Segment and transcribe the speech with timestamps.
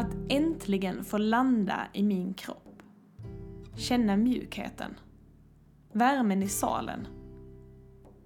[0.00, 2.82] Att äntligen få landa i min kropp.
[3.76, 4.94] Känna mjukheten.
[5.92, 7.08] Värmen i salen.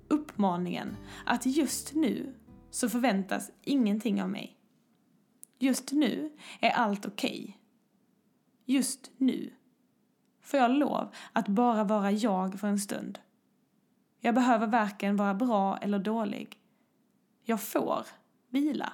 [0.09, 2.35] Uppmaningen att just nu
[2.71, 4.59] så förväntas ingenting av mig.
[5.59, 7.41] Just nu är allt okej.
[7.43, 7.55] Okay.
[8.65, 9.51] Just nu
[10.43, 13.19] får jag lov att bara vara jag för en stund.
[14.21, 16.59] Jag behöver varken vara bra eller dålig.
[17.45, 18.07] Jag får
[18.49, 18.93] vila.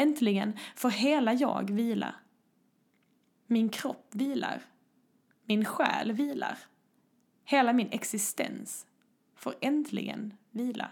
[0.00, 2.14] Äntligen får hela jag vila.
[3.46, 4.62] Min kropp vilar.
[5.44, 6.58] Min själ vilar.
[7.44, 8.86] Hela min existens
[9.34, 10.90] får äntligen vila.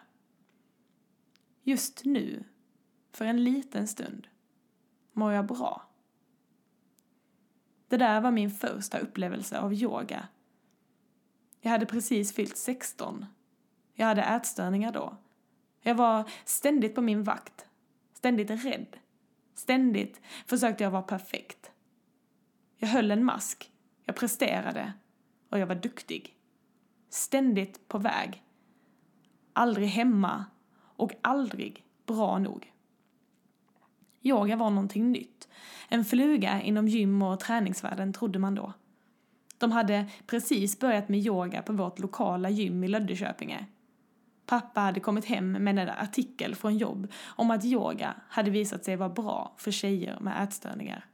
[1.62, 2.44] Just nu,
[3.12, 4.28] för en liten stund,
[5.12, 5.88] mår jag bra.
[7.88, 10.28] Det där var min första upplevelse av yoga.
[11.60, 13.26] Jag hade precis fyllt 16.
[13.94, 15.16] Jag hade ätstörningar då.
[15.80, 17.66] Jag var ständigt på min vakt.
[18.16, 18.96] Ständigt rädd.
[19.54, 21.70] Ständigt försökte jag vara perfekt.
[22.76, 23.70] Jag höll en mask.
[24.04, 24.92] Jag presterade.
[25.50, 26.36] Och jag var duktig.
[27.10, 28.42] Ständigt på väg.
[29.52, 30.44] Aldrig hemma
[30.78, 32.72] och aldrig bra nog.
[34.22, 35.48] Yoga var någonting nytt.
[35.88, 38.72] En fluga inom gym och träningsvärlden trodde man då.
[39.58, 43.66] De hade precis börjat med yoga på vårt lokala gym i Löddeköpinge.
[44.46, 48.96] Pappa hade kommit hem med en artikel från jobb om att yoga hade visat sig
[48.96, 51.04] vara bra för tjejer med ätstörningar.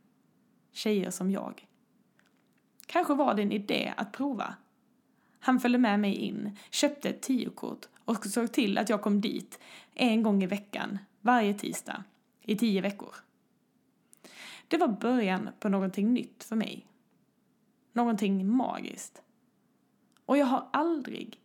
[0.73, 1.67] Tjejer som jag.
[2.87, 4.55] Kanske var det en idé att prova.
[5.41, 9.59] Han följde med mig in, köpte ett tiokort och såg till att jag kom dit
[9.95, 12.05] en gång i veckan, varje tisdag,
[12.43, 13.15] i tio veckor.
[14.69, 16.87] Det var början på någonting nytt för mig.
[17.93, 19.23] Någonting magiskt.
[20.25, 21.37] Och jag har aldrig,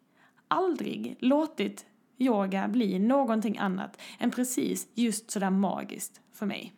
[0.47, 1.85] aldrig låtit
[2.17, 6.73] yoga bli någonting annat än precis just sådär magiskt för mig.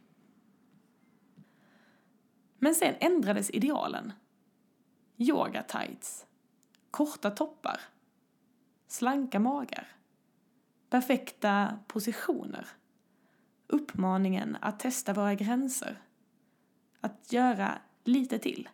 [2.60, 4.14] Men sen ändrades idealen.
[5.18, 6.26] Yoga tights,
[6.92, 7.82] korta toppar,
[8.88, 9.88] slanka magar,
[10.90, 12.68] perfekta positioner,
[13.68, 16.02] uppmaningen att testa våra gränser,
[17.02, 18.70] att göra lite till,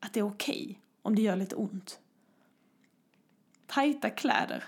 [0.00, 2.00] att det är okej okay om det gör lite ont.
[3.74, 4.64] Tajta kläder,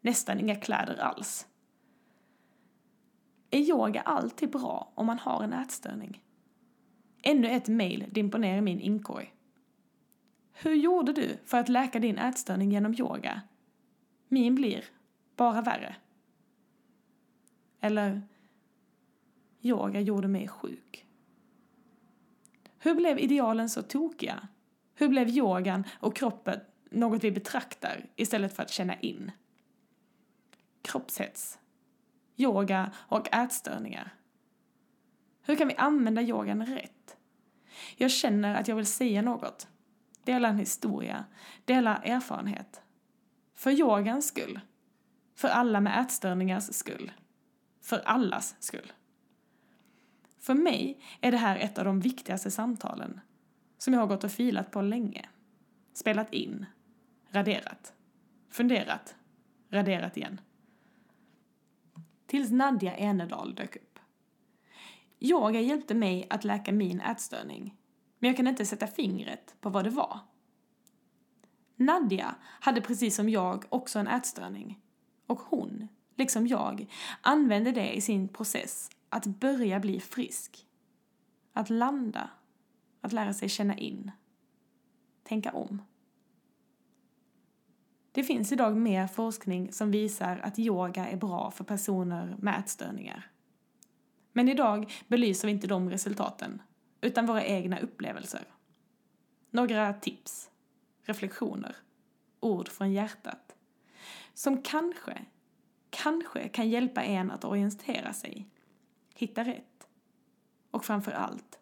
[0.00, 1.46] nästan inga kläder alls.
[3.50, 6.22] Är yoga alltid bra om man har en ätstörning?
[7.22, 9.34] Ännu ett mejl dimper ner i min inkorg.
[10.52, 13.42] Hur gjorde du för att läka din ätstörning genom yoga?
[14.28, 14.84] Min blir
[15.36, 15.96] bara värre.
[17.80, 18.22] Eller,
[19.60, 21.06] yoga gjorde mig sjuk.
[22.78, 24.48] Hur blev idealen så tokiga?
[24.94, 26.60] Hur blev yogan och kroppen
[26.94, 29.30] något vi betraktar istället för att känna in?
[30.82, 31.58] Kroppshets,
[32.36, 34.14] yoga och ätstörningar.
[35.42, 37.16] Hur kan vi använda yogan rätt?
[37.96, 39.68] Jag känner att jag vill säga något
[40.24, 41.24] dela en historia,
[41.64, 42.82] dela erfarenhet.
[43.54, 44.60] För yogans skull.
[45.34, 47.12] För alla med ätstörningars skull.
[47.82, 48.92] För allas skull.
[50.38, 53.20] För mig är det här ett av de viktigaste samtalen
[53.78, 55.28] som jag har gått och filat på länge.
[55.94, 56.66] Spelat in,
[57.34, 57.92] raderat,
[58.50, 59.14] funderat,
[59.70, 60.40] raderat igen.
[62.26, 63.98] Tills Nadja Enedal dök upp.
[65.20, 67.76] Yoga hjälpte mig att läka min ätstörning
[68.18, 70.20] men jag kan inte sätta fingret på vad det var.
[71.76, 74.80] Nadja hade precis som jag också en ätstörning.
[75.26, 80.66] Och hon, liksom jag, använde det i sin process att börja bli frisk.
[81.52, 82.30] Att landa.
[83.00, 84.10] Att lära sig känna in.
[85.22, 85.82] Tänka om.
[88.14, 93.30] Det finns idag mer forskning som visar att yoga är bra för personer med ätstörningar.
[94.32, 96.62] Men idag belyser vi inte de resultaten
[97.00, 98.44] utan våra egna upplevelser.
[99.50, 100.50] Några tips,
[101.02, 101.76] reflektioner,
[102.40, 103.56] ord från hjärtat
[104.34, 105.24] som kanske,
[105.90, 108.48] kanske kan hjälpa en att orientera sig,
[109.14, 109.88] hitta rätt
[110.70, 111.58] och framför allt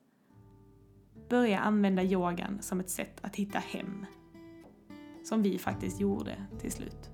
[1.28, 4.06] börja använda yogan som ett sätt att hitta hem.
[5.24, 7.10] Som vi faktiskt gjorde till slut.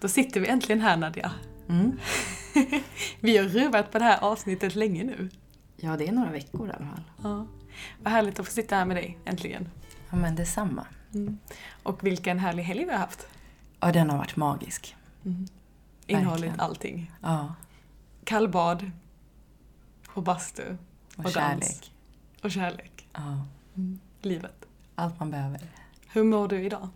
[0.00, 1.32] Då sitter vi äntligen här Nadja.
[1.68, 1.98] Mm.
[3.20, 5.30] vi har ruvat på det här avsnittet länge nu.
[5.76, 7.02] Ja, det är några veckor i alla fall.
[7.22, 7.46] Ja.
[8.02, 9.68] Vad härligt att få sitta här med dig, äntligen.
[10.10, 10.86] Ja, men detsamma.
[11.14, 11.38] Mm.
[11.82, 13.26] Och vilken härlig helg vi har haft.
[13.80, 14.96] Ja, den har varit magisk.
[15.26, 15.46] Mm.
[16.06, 17.12] Innehållit allting.
[17.22, 17.54] Ja.
[18.24, 18.90] Kallbad,
[20.08, 20.76] och bastu,
[21.16, 21.92] och, och kärlek.
[22.42, 23.08] Och kärlek.
[23.12, 23.46] Ja.
[23.76, 23.98] Mm.
[24.20, 24.64] livet.
[24.94, 25.60] Allt man behöver.
[26.08, 26.88] Hur mår du idag?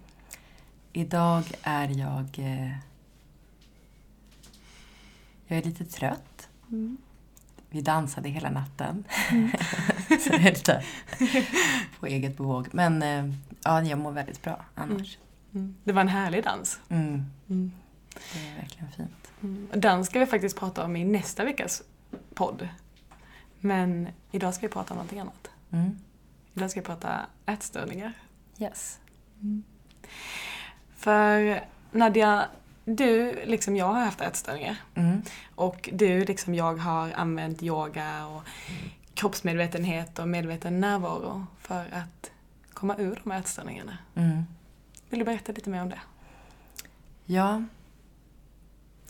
[0.92, 2.38] Idag är jag...
[2.38, 2.76] Eh,
[5.46, 6.48] jag är lite trött.
[7.70, 9.04] Vi dansade hela natten.
[10.08, 10.84] Så det är lite
[12.00, 12.68] på eget bevåg.
[12.72, 13.34] Men eh,
[13.64, 15.18] ja, jag mår väldigt bra annars.
[15.54, 15.74] Mm.
[15.84, 16.80] Det var en härlig dans.
[18.14, 18.44] Mm.
[18.44, 18.54] Mm.
[18.54, 19.32] Det är verkligen fint.
[19.42, 19.68] Mm.
[19.74, 21.82] Dans ska vi faktiskt prata om i nästa veckas
[22.34, 22.68] podd.
[23.60, 25.50] Men idag ska vi prata om någonting annat.
[25.70, 25.98] Mm.
[26.54, 28.12] Idag ska vi prata ätstörningar.
[28.58, 28.98] Yes.
[30.96, 32.48] För Nadja,
[32.84, 34.76] du liksom jag har haft ätstörningar.
[34.94, 35.22] Mm.
[35.54, 38.42] Och du liksom jag har använt yoga och
[39.14, 42.30] kroppsmedvetenhet och medveten närvaro för att
[42.72, 43.98] komma ur de här ätstörningarna.
[44.14, 44.42] Mm.
[45.10, 46.00] Vill du berätta lite mer om det?
[47.24, 47.62] Ja,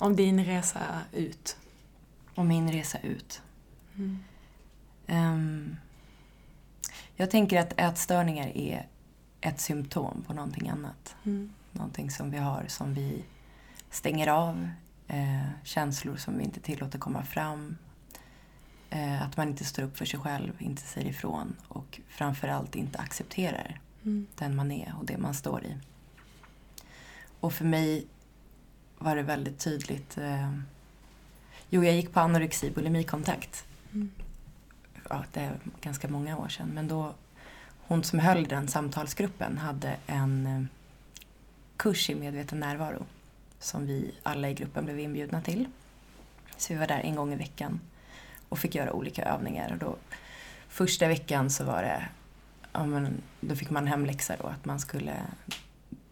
[0.00, 0.80] Om din resa
[1.12, 1.56] ut.
[2.34, 3.42] och min resa ut.
[3.96, 4.18] Mm.
[5.06, 5.76] Ehm,
[7.16, 8.86] jag tänker att ätstörningar är
[9.40, 11.16] ett symptom på någonting annat.
[11.24, 11.52] Mm.
[11.72, 13.24] Någonting som vi har som vi
[13.90, 14.68] stänger av.
[15.08, 17.76] Eh, känslor som vi inte tillåter komma fram.
[18.90, 22.98] Eh, att man inte står upp för sig själv, inte säger ifrån och framförallt inte
[22.98, 24.26] accepterar Mm.
[24.34, 25.76] den man är och det man står i.
[27.40, 28.06] Och för mig
[29.02, 30.18] var det väldigt tydligt.
[30.18, 30.54] Eh,
[31.68, 33.64] jo, jag gick på anorexi bulimikontakt.
[33.92, 34.10] Mm.
[35.08, 36.70] Ja, det är ganska många år sedan.
[36.74, 37.14] Men då,
[37.80, 40.62] hon som höll den samtalsgruppen hade en eh,
[41.76, 43.06] kurs i medveten närvaro
[43.58, 45.68] som vi alla i gruppen blev inbjudna till.
[46.56, 47.80] Så vi var där en gång i veckan
[48.48, 49.72] och fick göra olika övningar.
[49.72, 49.96] Och då,
[50.68, 52.08] första veckan så var det,
[52.72, 55.16] ja, men, då fick man hemläxa då att man skulle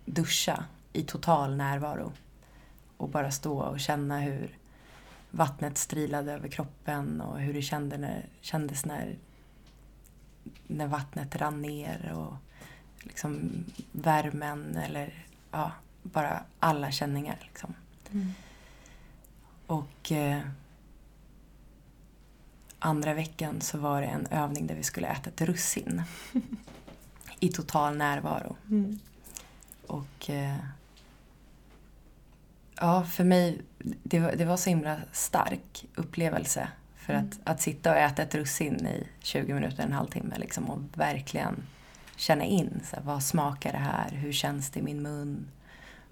[0.04, 2.12] duscha i total närvaro
[2.98, 4.58] och bara stå och känna hur
[5.30, 9.16] vattnet strilade över kroppen och hur det kände när, kändes när,
[10.66, 12.34] när vattnet rann ner och
[12.98, 13.50] liksom
[13.92, 15.72] värmen eller ja,
[16.02, 17.38] bara alla känningar.
[17.42, 17.74] Liksom.
[18.12, 18.32] Mm.
[19.66, 20.40] Och eh,
[22.78, 26.02] andra veckan så var det en övning där vi skulle äta ett russin
[27.40, 28.56] i total närvaro.
[28.70, 28.98] Mm.
[29.86, 30.56] Och eh,
[32.80, 33.60] ja, för mig,
[34.02, 36.68] det var, det var så himla stark upplevelse.
[36.96, 37.26] För Mm.
[37.28, 41.62] att, att sitta och äta ett russin i 20 minuter, en halvtimme liksom, och verkligen
[42.16, 45.48] känna in så här, vad smakar det här, hur känns det i min mun,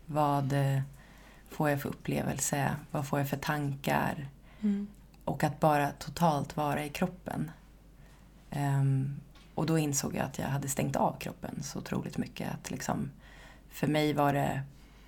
[0.06, 0.80] vad eh,
[1.50, 4.28] får jag för upplevelse, vad får jag för tankar
[4.62, 4.86] Mm.
[5.24, 7.50] och att bara totalt vara i kroppen.
[8.50, 9.20] Ehm,
[9.54, 12.54] och då insåg jag att jag hade stängt av kroppen så otroligt mycket.
[12.54, 13.10] Att liksom,
[13.70, 14.62] för mig var det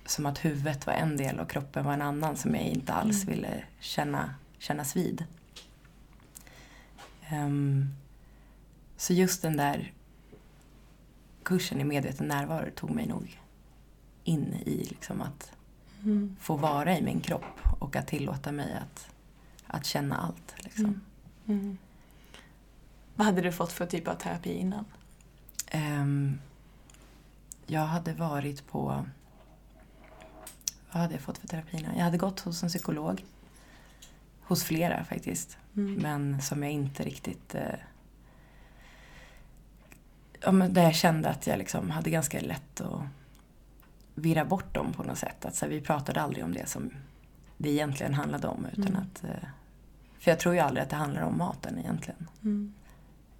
[0.09, 3.23] som att huvudet var en del och kroppen var en annan som jag inte alls
[3.23, 3.35] Mm.
[3.35, 5.25] ville känna, kännas vid.
[7.29, 7.89] Ehm,
[8.97, 9.93] så just den där
[11.43, 13.39] kursen i medveten närvaro tog mig nog
[14.23, 15.51] in i liksom att
[16.03, 16.35] Mm.
[16.39, 19.09] få vara i min kropp och att tillåta mig att,
[19.67, 20.53] att känna allt.
[20.57, 20.85] Liksom.
[20.85, 21.01] Mm.
[21.47, 21.77] Mm.
[23.15, 24.85] Vad hade du fått för typ av terapi innan?
[25.67, 26.39] Ehm,
[27.65, 29.05] jag hade varit på...
[30.91, 31.87] Vad hade jag fått för terapi?
[31.95, 33.25] Jag hade gått hos en psykolog.
[34.41, 35.57] Hos flera faktiskt.
[35.75, 35.93] Mm.
[35.93, 37.55] Men som jag inte riktigt...
[37.55, 37.61] Eh,
[40.41, 43.01] ja, men där jag kände att jag liksom hade ganska lätt att
[44.15, 45.45] virra bort dem på något sätt.
[45.45, 46.91] Att, så här, vi pratade aldrig om det som
[47.57, 48.65] det egentligen handlade om.
[48.65, 49.01] Utan Mm.
[49.01, 49.49] att, eh,
[50.19, 52.27] för jag tror ju aldrig att det handlar om maten egentligen.
[52.41, 52.73] Mm.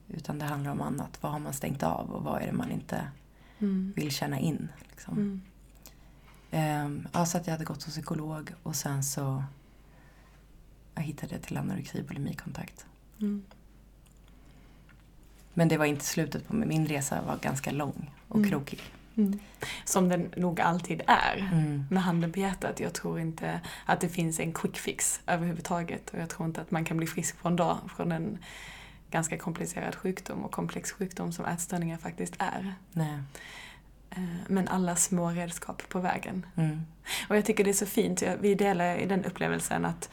[0.08, 1.18] Utan det handlar om annat.
[1.22, 3.08] Vad har man stängt av och vad är det man inte
[3.60, 3.94] Mm.
[3.96, 4.70] vill känna in.
[4.90, 5.42] Liksom.
[6.52, 9.44] Ehm, ja, så att jag hade gått hos psykolog och sen så
[10.96, 12.86] jag hittade till anorexi bulimikontakt.
[13.22, 13.44] Mm.
[15.54, 18.50] Men det var inte slutet på min resa var ganska lång och Mm.
[18.50, 18.82] krokig.
[19.16, 19.40] Mm.
[19.86, 21.50] Som den nog alltid är.
[21.52, 21.86] Mm.
[21.90, 26.10] Med handen på hjärtat, jag tror inte att det finns en quick fix överhuvudtaget.
[26.10, 28.38] Och jag tror inte att man kan bli frisk på en dag från en
[29.12, 32.74] ganska komplicerad sjukdom och komplex sjukdom som ätstörningar faktiskt är.
[32.92, 33.20] Nej.
[34.10, 36.46] Eh, Men alla små redskap på vägen.
[36.56, 36.82] Mm.
[37.30, 40.10] Och jag tycker det är så fint, vi delar i den upplevelsen att,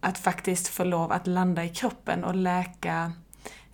[0.00, 3.12] att faktiskt få lov att landa i kroppen och läka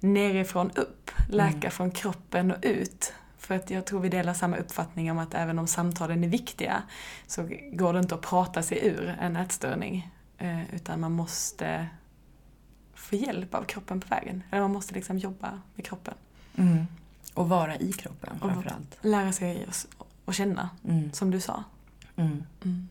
[0.01, 1.11] nerifrån upp.
[1.29, 1.71] Läka Mm.
[1.71, 3.13] från kroppen och ut.
[3.39, 6.83] För att jag tror vi delar samma uppfattning om att även om samtalen är viktiga
[7.27, 10.11] så går det inte att prata sig ur en ätstörning.
[10.39, 11.87] Eh, Utan man måste
[12.95, 14.43] få hjälp av kroppen på vägen.
[14.51, 16.15] Eller man måste liksom jobba med kroppen.
[16.57, 16.87] Mm.
[17.39, 18.99] Och vara i kroppen Och- framförallt.
[19.01, 19.87] Lära sig att
[20.27, 21.13] att känna, Mm.
[21.13, 21.65] som du sa.
[22.17, 22.43] Mm.
[22.65, 22.89] Mm.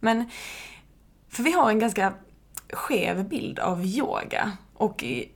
[0.00, 0.30] Men,
[1.28, 2.14] för vi har en ganska
[2.72, 4.52] skev bild av yoga.
[4.74, 5.30] Och i,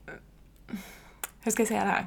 [1.41, 2.07] hur ska jag säga det här?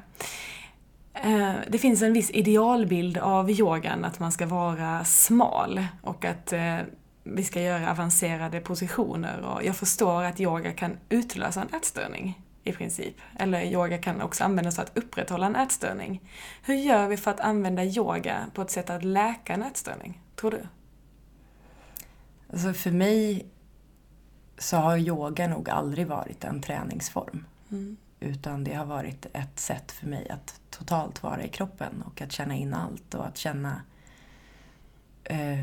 [1.14, 6.52] Eh, det finns en viss idealbild av yogan, att man ska vara smal och att
[6.52, 6.78] eh,
[7.24, 9.40] vi ska göra avancerade positioner.
[9.40, 13.14] Och jag förstår att yoga kan utlösa en ätstörning i princip.
[13.38, 16.30] Eller yoga kan också användas för att upprätthålla en ätstörning.
[16.62, 20.50] Hur gör vi för att använda yoga på ett sätt att läka en ätstörning, tror
[20.50, 20.66] du?
[22.52, 23.46] Alltså för mig
[24.58, 27.46] så har yoga nog aldrig varit en träningsform.
[27.70, 27.96] Mm.
[28.20, 32.32] Utan det har varit ett sätt för mig att totalt vara i kroppen och att
[32.32, 33.82] känna in allt och att känna,
[35.24, 35.60] eh,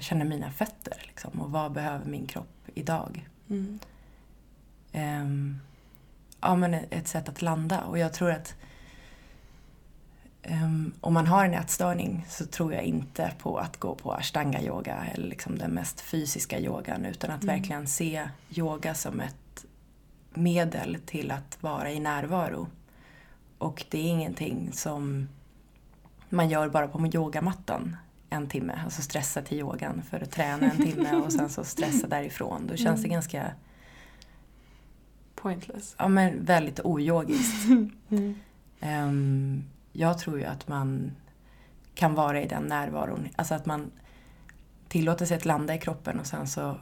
[0.00, 1.04] känna mina fötter.
[1.06, 3.28] Liksom, och vad behöver min kropp idag?
[3.48, 3.78] Mm.
[4.92, 5.58] Ehm,
[6.40, 7.80] ja, men ett sätt att landa.
[7.80, 8.54] Och jag tror att
[10.42, 14.62] ehm, om man har en ätstörning så tror jag inte på att gå på ashtanga
[14.62, 17.56] yoga eller liksom den mest fysiska yogan utan att Mm.
[17.56, 19.64] verkligen se yoga som ett
[20.34, 22.68] medel till att vara i närvaro.
[23.58, 25.28] Och det är ingenting som
[26.28, 27.96] man gör bara på yogamattan
[28.30, 28.80] en timme.
[28.84, 32.66] Alltså stressa till yogan för att träna en timme och sen så stressa därifrån.
[32.66, 33.14] Då känns det Mm.
[33.14, 33.50] ganska
[35.42, 35.94] Pointless.
[35.98, 37.68] ja, men väldigt oyogiskt.
[38.10, 38.34] Mm.
[38.80, 41.12] Ehm, jag tror ju att man
[41.94, 43.28] kan vara i den närvaron.
[43.36, 43.90] Alltså att man
[44.88, 46.76] tillåter sig att landa i kroppen och sen så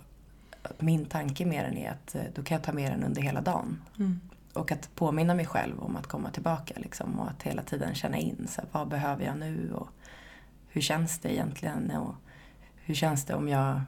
[0.79, 3.41] min tanke med den är att eh, då kan jag ta med den under hela
[3.41, 3.83] dagen.
[3.99, 4.21] Mm.
[4.53, 8.17] Och att påminna mig själv om att komma tillbaka liksom, och att hela tiden känna
[8.17, 9.89] in så här, vad behöver jag nu och
[10.69, 12.15] hur känns det egentligen och
[12.77, 13.81] hur känns det om jag,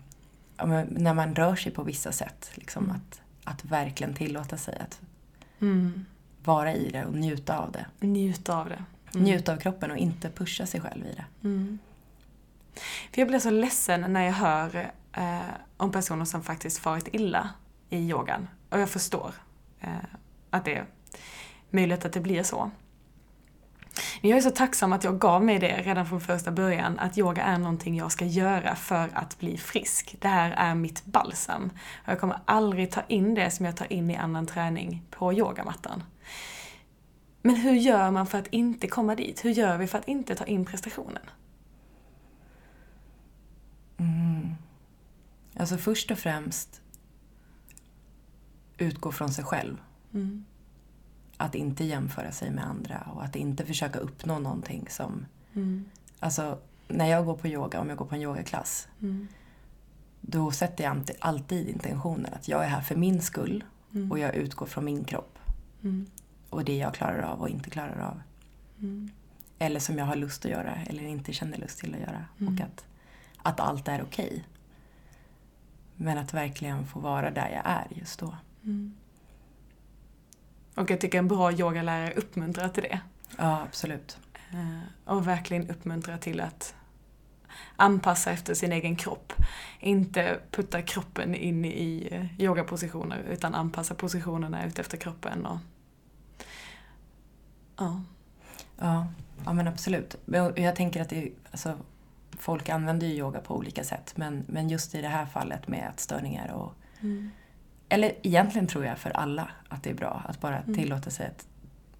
[0.89, 2.97] när man rör sig på vissa sätt, liksom, Mm.
[2.97, 5.00] att, att verkligen tillåta sig att
[5.61, 6.04] Mm.
[6.45, 7.87] vara i det och njuta av det.
[8.07, 8.85] Njuta av det.
[9.14, 9.25] Mm.
[9.25, 11.25] Njuta av kroppen och inte pusha sig själv i det.
[11.49, 11.78] Mm.
[13.12, 15.40] För jag blir så ledsen när jag hör eh,
[15.76, 17.50] om personer som faktiskt farit illa
[17.90, 18.49] i yogan.
[18.69, 19.33] Och jag förstår
[19.80, 19.88] eh,
[20.50, 20.85] att det är
[21.71, 22.71] möjligt att det blir så.
[24.21, 27.19] Men jag är så tacksam att jag gav mig det redan från första början, att
[27.19, 30.17] yoga är någonting jag ska göra för att bli frisk.
[30.21, 31.71] Det här är mitt balsam.
[32.05, 35.33] Och jag kommer aldrig ta in det som jag tar in i annan träning på
[35.33, 36.03] yogamattan.
[37.43, 39.45] Men hur gör man för att inte komma dit?
[39.45, 41.23] Hur gör vi för att inte ta in prestationen?
[43.99, 44.55] Mm.
[45.57, 46.81] Alltså först och främst
[48.79, 49.77] utgå från sig själv.
[50.15, 50.45] Mm.
[51.40, 55.26] Att inte jämföra sig med andra och att inte försöka uppnå någonting som...
[55.54, 55.85] Mm.
[56.20, 59.28] Alltså, när jag går på yoga, om jag går på en yogaklass, Mm.
[60.20, 64.12] då sätter jag alltid- intentionen att jag är här för min skull Mm.
[64.12, 65.38] och jag utgår från min kropp
[65.82, 66.06] Mm.
[66.50, 68.20] och det jag klarar av och inte klarar av.
[68.78, 69.11] Mm.
[69.59, 72.25] Eller som jag har lust att göra eller inte känner lust till att göra.
[72.40, 72.54] Mm.
[72.54, 72.85] Och att,
[73.42, 74.44] att allt är okej.
[75.97, 78.37] Men att verkligen få vara där jag är just då.
[78.64, 78.94] Mm.
[80.75, 83.00] Och jag tycker en bra yogalärare uppmuntrar till det.
[83.39, 84.19] Ja, absolut.
[84.53, 86.75] Eh, Och verkligen uppmuntrar till att
[87.77, 89.33] anpassa efter sin egen kropp.
[89.81, 95.47] Inte putta kroppen in i eh, yogapositioner utan anpassa positionerna ut efter kroppen.
[95.47, 95.59] Och...
[97.77, 98.03] Ja.
[98.79, 99.07] Ja,
[99.45, 100.17] ja men absolut.
[100.57, 101.79] Jag tänker att det alltså,
[102.39, 104.12] folk använder ju yoga på olika sätt.
[104.17, 107.31] Men, men just i det här fallet med ätstörningar och Mm.
[107.92, 110.75] Eller egentligen tror jag för alla att det är bra att bara Mm.
[110.75, 111.47] tillåta sig att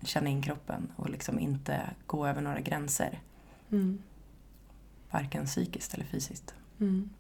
[0.09, 3.18] känna in kroppen och liksom inte gå över några gränser.
[3.70, 4.02] Mm.
[5.11, 6.54] Varken psykiskt eller fysiskt.
[6.80, 7.11] Mm.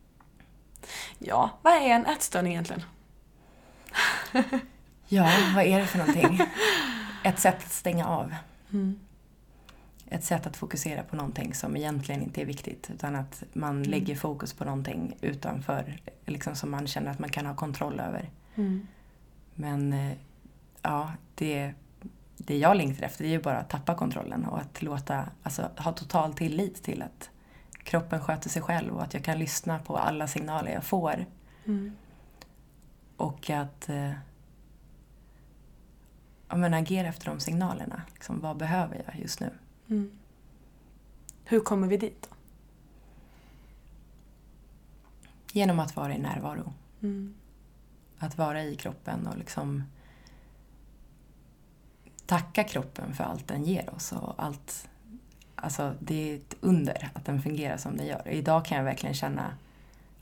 [1.18, 2.82] Ja, vad är en ätstörning egentligen?
[5.12, 6.40] Ja, vad är det för någonting?
[7.24, 8.34] Ett sätt att stänga av.
[8.72, 9.00] Mm.
[10.08, 12.90] Ett sätt att fokusera på någonting som egentligen inte är viktigt.
[12.94, 13.90] Utan att man Mm.
[13.90, 18.30] lägger fokus på någonting utanför, liksom som man känner att man kan ha kontroll över.
[18.60, 18.86] Mm.
[19.54, 20.16] Men eh,
[20.82, 21.74] ja, det,
[22.36, 25.92] det jag längtar efter är ju bara att tappa kontrollen och att låta, alltså ha
[25.92, 27.30] total tillit till att
[27.82, 31.26] kroppen sköter sig själv och att jag kan lyssna på alla signaler jag får.
[31.64, 31.92] Mm.
[33.16, 34.12] Och att eh,
[36.48, 38.02] ja, men agera efter de signalerna.
[38.12, 39.50] Liksom, vad behöver jag just nu?
[39.88, 40.10] Mm.
[41.44, 42.36] Hur kommer vi dit då?
[45.52, 46.72] Genom att vara i närvaro.
[47.00, 47.34] Mm.
[48.22, 49.84] Att vara i kroppen och liksom
[52.26, 54.12] tacka kroppen för allt den ger oss.
[54.12, 54.88] Och allt,
[55.54, 58.28] alltså det är ett under att den fungerar som den gör.
[58.28, 59.54] Idag kan jag verkligen känna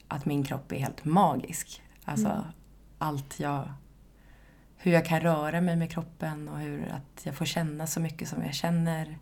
[0.08, 1.82] att min kropp är helt magisk.
[2.04, 2.42] Alltså Mm.
[2.98, 3.72] allt jag...
[4.76, 8.28] Hur jag kan röra mig med kroppen och hur att jag får känna så mycket
[8.28, 9.18] som jag känner.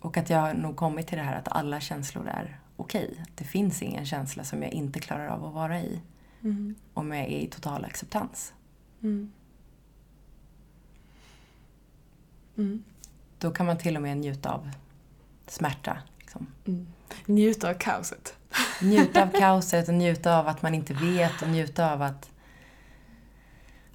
[0.00, 3.24] Och att jag har nog kommit till det här att alla känslor är okej.
[3.34, 6.00] Det finns ingen känsla som jag inte klarar av att vara i
[6.42, 6.74] Mm.
[6.94, 8.52] om jag är i total acceptans.
[9.02, 9.32] Mm.
[12.56, 12.84] Mm.
[13.38, 14.70] Då kan man till och med njuta av
[15.46, 15.98] smärta.
[16.18, 16.46] Liksom.
[16.64, 16.86] Mm.
[17.26, 18.34] Njuta av kaoset.
[18.82, 22.30] Njuta av kaoset och njuta av att man inte vet och njuta av att,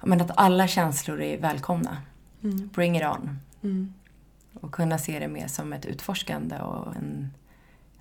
[0.02, 2.02] men att alla känslor är välkomna.
[2.42, 2.68] Mm.
[2.68, 3.38] Bring it on.
[3.62, 3.94] Mm.
[4.54, 7.30] Och kunna se det mer som ett utforskande och en,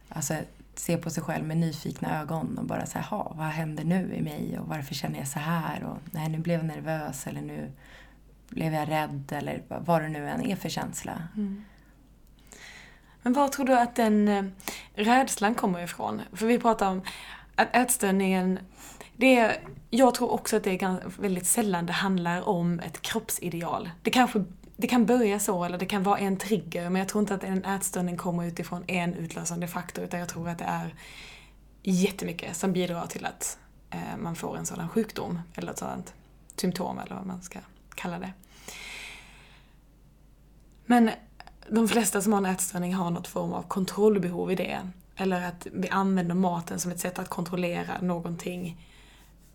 [0.09, 0.33] alltså,
[0.81, 4.21] se på sig själv med nyfikna ögon och bara säga, ha, vad händer nu i
[4.21, 7.71] mig och varför känner jag så här och nej, nu blev jag nervös eller nu
[8.49, 11.23] blev jag rädd eller vad det nu än är för känsla.
[11.35, 11.63] Mm.
[13.21, 14.43] Men var tror du att den eh,
[14.93, 16.21] rädslan kommer ifrån?
[16.33, 17.01] För vi pratar om
[17.55, 18.59] att ätstörningen,
[19.17, 19.57] det är,
[19.89, 23.89] jag tror också att det är väldigt sällan det handlar om ett kroppsideal.
[24.01, 24.43] Det kanske
[24.81, 27.43] det kan börja så, eller det kan vara en trigger, men jag tror inte att
[27.43, 30.95] en ätstörning kommer utifrån en utlösande faktor, utan jag tror att det är
[31.83, 33.59] jättemycket som bidrar till att
[33.89, 36.13] eh, man får en sådan sjukdom, eller ett sådant
[36.55, 37.59] symptom, eller vad man ska
[37.95, 38.33] kalla det.
[40.85, 41.11] Men
[41.69, 44.79] de flesta som har en ätstörning har något form av kontrollbehov i det.
[45.15, 48.87] Eller att vi använder maten som ett sätt att kontrollera någonting.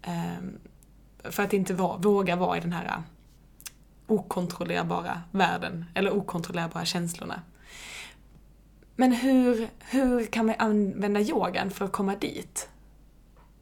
[0.03, 0.39] eh,
[1.31, 3.03] för att inte våga vara i den här
[4.07, 7.43] okontrollerbara världen, eller okontrollerbara känslorna.
[8.97, 12.69] Men hur, hur kan vi använda yogan för att komma dit?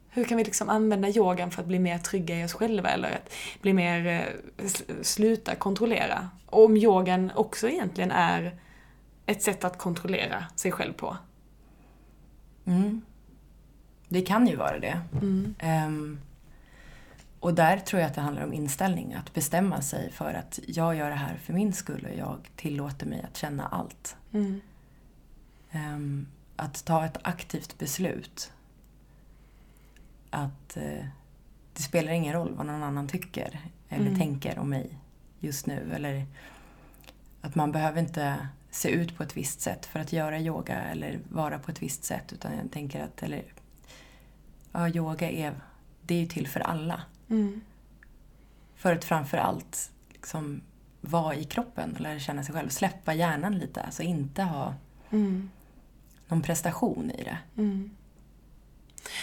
[0.09, 3.11] Hur kan vi liksom använda yogan för att bli mer trygga i oss själva eller
[3.11, 4.65] att bli mer, eh,
[5.01, 6.29] sluta kontrollera?
[6.45, 8.59] Och om yogan också egentligen är
[9.25, 11.17] ett sätt att kontrollera sig själv på.
[12.65, 13.01] Mm.
[14.09, 15.01] Det kan ju vara det.
[15.21, 15.55] Mm.
[15.87, 16.19] Um,
[17.45, 19.13] och där tror jag att det handlar om inställning.
[19.13, 23.05] Att bestämma sig för att jag gör det här för min skull och jag tillåter
[23.05, 24.15] mig att känna allt.
[24.33, 24.61] Mm.
[25.73, 28.51] Um, att ta ett aktivt beslut.
[30.29, 31.05] Att uh,
[31.73, 34.19] det spelar ingen roll vad någon annan tycker eller Mm.
[34.19, 34.99] tänker om mig
[35.39, 35.91] just nu.
[35.95, 36.25] Eller
[37.41, 41.19] att man behöver inte se ut på ett visst sätt för att göra yoga eller
[41.29, 42.33] vara på ett visst sätt.
[42.33, 43.43] Utan jag tänker att, eller,
[44.71, 45.55] ja, yoga är,
[46.01, 47.01] det är ju till för alla.
[47.29, 47.61] Mm.
[48.75, 50.61] För att framför allt liksom
[51.01, 52.69] vara i kroppen och lära känna sig själv.
[52.69, 54.73] Släppa hjärnan lite, alltså inte ha
[55.09, 55.49] Mm.
[56.27, 57.37] någon prestation i det.
[57.57, 57.89] Mm.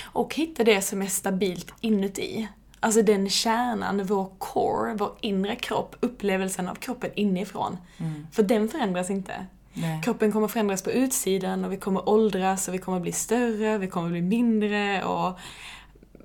[0.02, 2.48] Och hitta det som är stabilt inuti.
[2.80, 7.76] Alltså den kärnan, vår core, vår inre kropp, upplevelsen av kroppen inifrån.
[7.98, 8.26] Mm.
[8.32, 9.46] För den förändras inte.
[9.74, 10.02] Nej.
[10.02, 13.86] Kroppen kommer förändras på utsidan och vi kommer åldras och vi kommer bli större, vi
[13.86, 15.38] kommer bli mindre och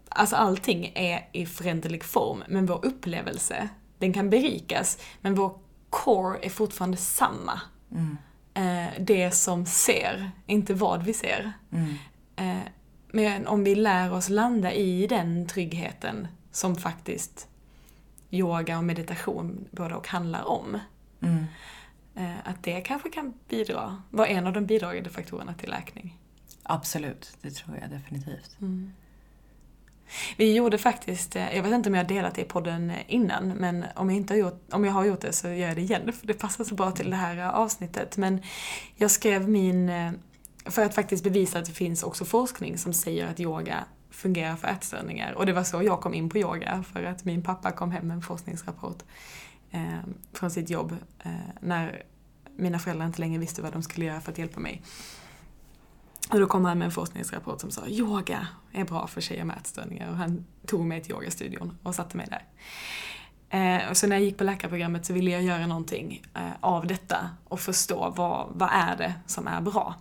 [0.10, 6.40] Alltså allting är i föränderlig form, men vår upplevelse, den kan berikas, men vår core
[6.42, 7.62] är fortfarande samma.
[7.92, 8.18] Mm.
[8.54, 11.54] Eh, det som ser, inte vad vi ser.
[11.72, 11.96] Mm.
[12.36, 12.68] Eh,
[13.12, 17.48] men om vi lär oss landa i den tryggheten som faktiskt
[18.32, 20.80] yoga och meditation både och handlar om.
[21.22, 21.46] Mm.
[22.16, 26.18] Eh, att det kanske kan bidra, vara en av de bidragande faktorerna till läkning.
[26.64, 28.58] Absolut, det tror jag definitivt.
[30.38, 33.48] Vi gjorde faktiskt, eh, jag vet inte om jag har delat det i podden innan,
[33.48, 35.82] men om jag, inte har gjort, om jag har gjort det så gör jag det
[35.82, 38.18] igen, för det passar så bra till det här avsnittet.
[38.18, 38.42] Men
[38.96, 40.12] jag skrev min, eh,
[40.66, 44.68] för att faktiskt bevisa att det finns också forskning som säger att yoga fungerar för
[44.68, 45.34] ätstörningar.
[45.34, 48.08] Och det var så jag kom in på yoga, för att min pappa kom hem
[48.08, 49.04] med en forskningsrapport
[49.72, 49.82] eh,
[50.34, 52.04] från sitt jobb eh, när
[52.56, 54.82] mina föräldrar inte längre visste vad de skulle göra för att hjälpa mig.
[56.32, 59.58] Och då kom han med en forskningsrapport som sa yoga är bra för tjejer med
[59.58, 62.44] ätstörningar och han tog mig till yogastudion och satte mig där.
[63.50, 66.88] Eh, och så när jag gick på läkarprogrammet så ville jag göra någonting eh, av
[66.88, 69.96] detta och förstå vad, vad är det som är bra.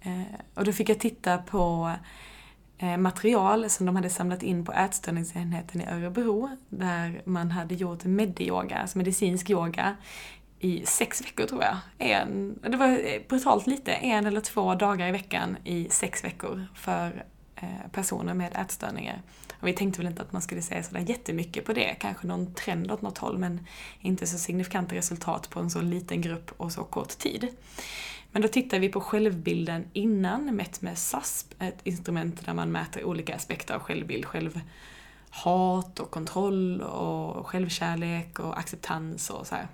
[0.00, 1.92] Eh, och då fick jag titta på
[2.78, 8.04] eh, material som de hade samlat in på ätstörningsenheten i Örebro där man hade gjort
[8.04, 9.96] mediyoga, alltså medicinsk yoga
[10.60, 11.76] i sex veckor tror jag.
[11.98, 16.66] En, det var eh, brutalt lite, en eller två dagar i veckan i sex veckor
[16.74, 17.24] för
[17.56, 19.22] eh, personer med ätstörningar.
[19.60, 22.54] Och vi tänkte väl inte att man skulle säga sådär jättemycket på det, kanske någon
[22.54, 23.66] trend åt något håll, men
[24.00, 27.48] inte så signifikanta resultat på en så liten grupp och så kort tid.
[28.32, 33.04] Men då tittar vi på självbilden innan, mätt med SASP, ett instrument där man mäter
[33.04, 39.68] olika aspekter av självbild, självhat och kontroll och självkärlek och acceptans och så här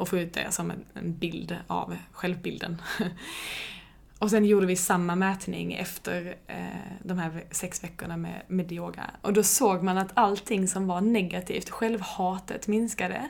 [0.00, 2.82] och få ut det som en, bild av självbilden.
[4.18, 6.56] och sen gjorde vi samma mätning efter eh,
[7.02, 9.10] de här sex veckorna med, med yoga.
[9.22, 13.28] Och då såg man att allting som var negativt, självhatet minskade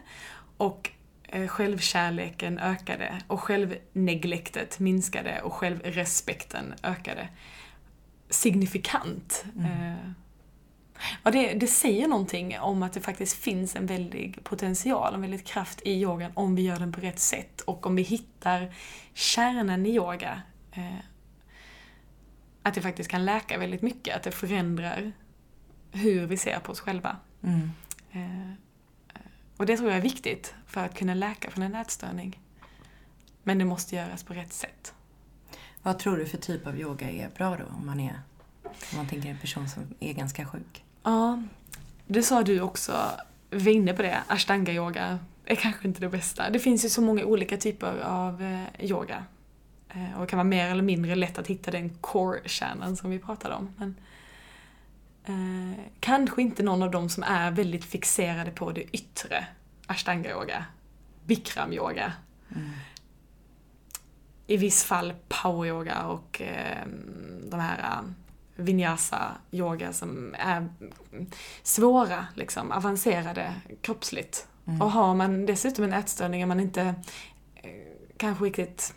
[0.56, 0.90] och
[1.22, 7.28] eh, självkärleken ökade och självneglektet minskade och självrespekten ökade
[8.28, 9.44] signifikant.
[9.56, 9.92] Mm.
[9.92, 10.10] Eh,
[11.22, 15.46] Ja, det, det säger någonting om att det faktiskt finns en väldig potential, en väldig
[15.46, 18.74] kraft i yogan om vi gör den på rätt sätt och om vi hittar
[19.14, 20.42] kärnan i yoga.
[20.72, 20.98] Eh,
[22.62, 25.12] att det faktiskt kan läka väldigt mycket, att det förändrar
[25.92, 27.16] hur vi ser på oss själva.
[27.42, 27.70] Mm.
[28.12, 28.52] Eh,
[29.56, 32.40] och det tror jag är viktigt för att kunna läka från en ätstörning.
[33.42, 34.94] Men det måste göras på rätt sätt.
[35.82, 37.64] Vad tror du för typ av yoga är bra då?
[37.64, 38.20] Om man, är,
[38.64, 40.84] om man tänker en person som är ganska sjuk.
[41.02, 41.42] Ja,
[42.06, 43.10] det sa du också.
[43.50, 44.22] Vi var inne på det.
[44.28, 46.50] Ashtanga-yoga är kanske inte det bästa.
[46.50, 49.24] Det finns ju så många olika typer av eh, yoga.
[49.88, 53.18] Eh, och det kan vara mer eller mindre lätt att hitta den core-kärnan som vi
[53.18, 53.74] pratade om.
[53.76, 53.94] Men,
[55.24, 59.46] eh, kanske inte någon av dem som är väldigt fixerade på det yttre.
[59.86, 60.64] Ashtanga-yoga.
[61.26, 62.12] Bikram-yoga.
[62.56, 62.70] Mm.
[64.46, 66.86] I viss fall power-yoga och eh,
[67.50, 68.10] de här eh,
[68.60, 70.68] vinyasa-yoga som är
[71.62, 74.46] svåra, liksom, avancerade kroppsligt.
[74.66, 74.82] Mm.
[74.82, 76.82] Och har man dessutom en ätstörning och man inte
[77.54, 77.70] eh,
[78.16, 78.94] kanske riktigt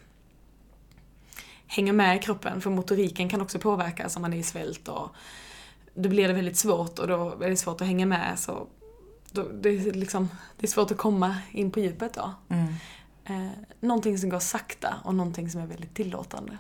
[1.67, 5.09] hänger med i kroppen, för motoriken kan också påverkas om man är i svält och
[5.93, 8.67] då blir det väldigt svårt och då är det svårt att hänga med så
[9.31, 12.33] då, det, är liksom, det är svårt att komma in på djupet då.
[12.49, 12.73] Mm.
[13.25, 16.57] Eh, någonting som går sakta och någonting som är väldigt tillåtande.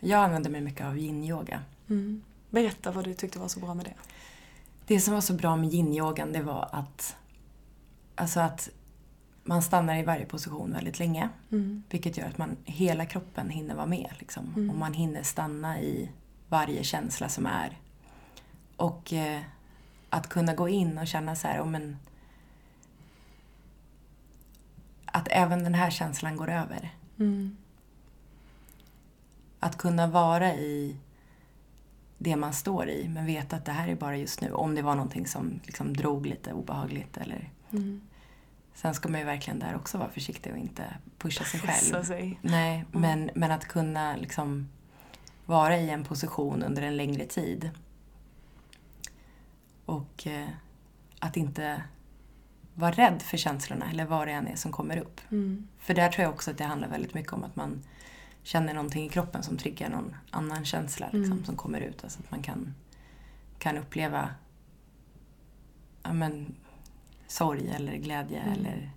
[0.00, 1.60] Jag använder mig mycket av yin-yoga.
[1.88, 2.22] Mm.
[2.50, 3.94] Berätta vad du tyckte var så bra med det.
[4.86, 7.16] Det som var så bra med yin-yogan det var att,
[8.14, 8.70] alltså att
[9.44, 11.28] man stannar i varje position väldigt länge.
[11.50, 11.82] Mm.
[11.90, 14.10] Vilket gör att man, hela kroppen hinner vara med.
[14.18, 14.52] Liksom.
[14.56, 14.70] Mm.
[14.70, 16.10] Och man hinner stanna i
[16.48, 17.78] varje känsla som är.
[18.76, 19.40] Och eh,
[20.10, 21.96] att kunna gå in och känna så här, oh, men,
[25.04, 26.94] att även den här känslan går över.
[27.18, 27.56] Mm.
[29.60, 30.96] Att kunna vara i
[32.18, 34.52] det man står i, men veta att det här är bara just nu.
[34.52, 37.50] Om det var någonting som liksom drog lite obehagligt eller...
[37.70, 38.00] Mm.
[38.74, 40.84] Sen ska man ju verkligen där också vara försiktig och inte
[41.18, 42.04] pusha sig själv.
[42.04, 42.38] sig.
[42.42, 44.68] Nej, men, men att kunna liksom
[45.46, 47.70] vara i en position under en längre tid.
[49.84, 50.48] Och eh,
[51.18, 51.82] att inte
[52.74, 55.20] vara rädd för känslorna eller vad det än är som kommer upp.
[55.30, 55.68] Mm.
[55.78, 57.82] För där tror jag också att det handlar väldigt mycket om att man
[58.48, 61.44] känner någonting i kroppen som triggar någon annan känsla liksom, Mm.
[61.44, 62.04] som kommer ut.
[62.04, 62.74] Alltså att man kan,
[63.58, 64.28] kan uppleva
[66.02, 66.54] ja, men,
[67.26, 68.52] sorg eller glädje Mm.
[68.58, 68.90] eller...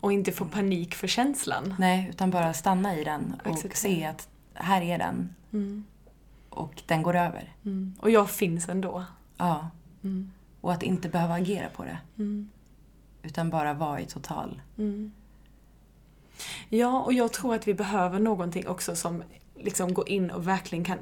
[0.00, 1.74] Och inte få panik för känslan.
[1.78, 3.74] Nej, utan bara stanna i den och Acceptera.
[3.74, 5.84] se att här är den Mm.
[6.50, 7.52] och den går över.
[7.64, 7.94] Mm.
[8.00, 9.04] Och jag finns ändå.
[9.36, 9.70] Ja.
[10.02, 10.32] Mm.
[10.60, 11.98] Och att inte behöva agera på det.
[12.16, 12.50] Mm.
[13.22, 14.62] Utan bara vara i total...
[16.68, 19.22] Ja, och jag tror att vi behöver någonting också som
[19.56, 20.98] liksom går in och verkligen kan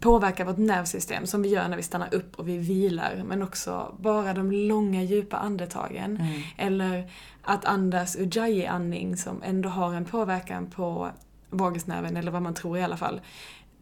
[0.00, 3.22] påverka vårt nervsystem som vi gör när vi stannar upp och vi vilar.
[3.26, 6.16] Men också bara de långa djupa andetagen.
[6.16, 6.42] Mm.
[6.58, 7.10] Eller
[7.42, 11.10] att andas ujjayi-andning som ändå har en påverkan på
[11.50, 13.20] vagusnerven, eller vad man tror i alla fall.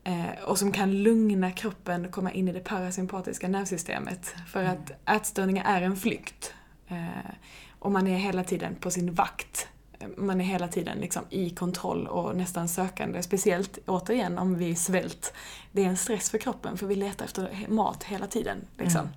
[0.04, 4.34] Eh, och som kan lugna kroppen och komma in i det parasympatiska nervsystemet.
[4.46, 4.72] För Mm.
[4.72, 6.54] att ätstörningar är en flykt.
[6.88, 7.30] Eh,
[7.78, 9.68] och man är hela tiden på sin vakt.
[9.98, 13.22] Eh, Man är hela tiden liksom i kontroll och nästan sökande.
[13.22, 15.32] Speciellt, återigen, om vi är svält.
[15.72, 18.58] Det är en stress för kroppen för vi letar efter mat hela tiden.
[18.78, 19.08] Liksom.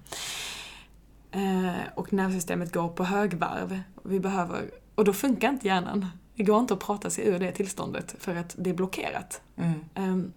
[1.31, 3.79] Eh, och nervsystemet går på högvarv.
[4.03, 6.07] Vi behöver, och då funkar inte hjärnan.
[6.35, 9.41] Det går inte att prata sig ur det tillståndet för att det är blockerat.
[9.57, 9.85] Mm.
[9.95, 10.33] Ehm,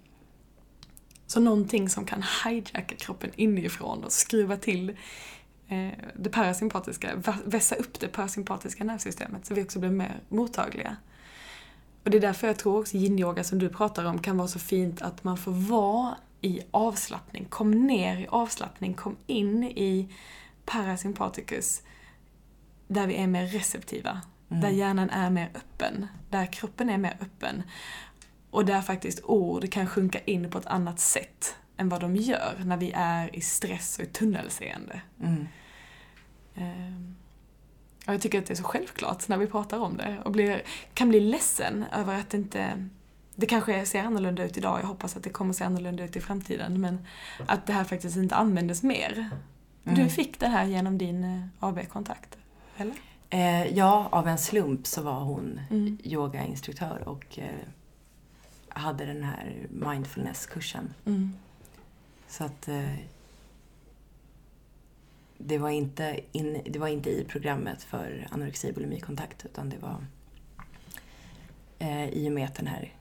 [1.27, 4.97] så någonting som kan hijacka kroppen inifrån och skruva till eh,
[6.15, 10.97] det parasympatiska, vässa upp det parasympatiska nervsystemet så vi också blir mer mottagliga.
[12.05, 14.59] Och det är därför jag tror också yin-yoga som du pratar om kan vara så
[14.59, 17.45] fint att man får vara i avslappning.
[17.45, 20.09] Kom ner i avslappning, kom in i
[20.65, 21.83] parasympaticus
[22.89, 24.21] där vi är mer receptiva.
[24.51, 24.63] Mm.
[24.63, 26.07] Där hjärnan är mer öppen.
[26.31, 27.63] Där kroppen är mer öppen.
[28.51, 32.55] Och där faktiskt ord kan sjunka in på ett annat sätt än vad de gör
[32.65, 35.01] när vi är i stress och i tunnelseende.
[35.23, 35.47] Mm.
[36.55, 37.15] Ehm,
[38.07, 40.63] Och jag tycker att det är så självklart när vi pratar om det och blir,
[40.95, 42.89] kan bli ledsen över att det inte...
[43.37, 46.21] Det kanske ser annorlunda ut idag, jag hoppas att det kommer se annorlunda ut i
[46.21, 47.07] framtiden, men
[47.47, 49.31] att det här faktiskt inte användes mer.
[49.85, 49.99] Mm.
[49.99, 52.39] Du fick det här genom din eh, AB-kontakt,
[52.77, 52.95] eller?
[53.31, 55.99] Eh, ja, av en slump så var hon Mm.
[56.05, 57.49] yogainstruktör och eh,
[58.69, 60.95] hade den här mindfulness-kursen.
[61.07, 61.33] Mm.
[62.29, 62.95] Så att eh,
[65.39, 70.05] det, var inte in, det var inte i programmet för anorexi bulimikontakt utan det var
[71.79, 72.93] eh, i och med att den här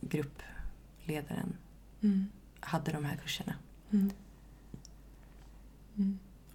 [0.00, 1.56] gruppledaren
[2.02, 2.26] Mm.
[2.60, 3.54] hade de här kurserna.
[3.90, 4.10] Mm.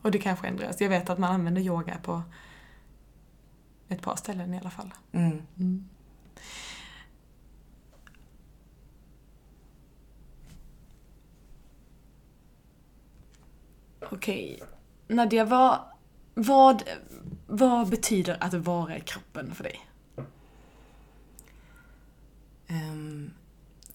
[0.02, 0.82] Och det kanske ändras.
[0.82, 2.22] Jag vet att man använder yoga på
[3.88, 4.93] ett par ställen i alla fall.
[5.12, 5.41] Mm.
[14.12, 14.63] Okej.
[15.08, 15.80] Nadja, vad,
[16.34, 16.84] vad,
[17.48, 19.88] vad betyder att vara i kroppen för dig?
[22.67, 23.32] Ehm,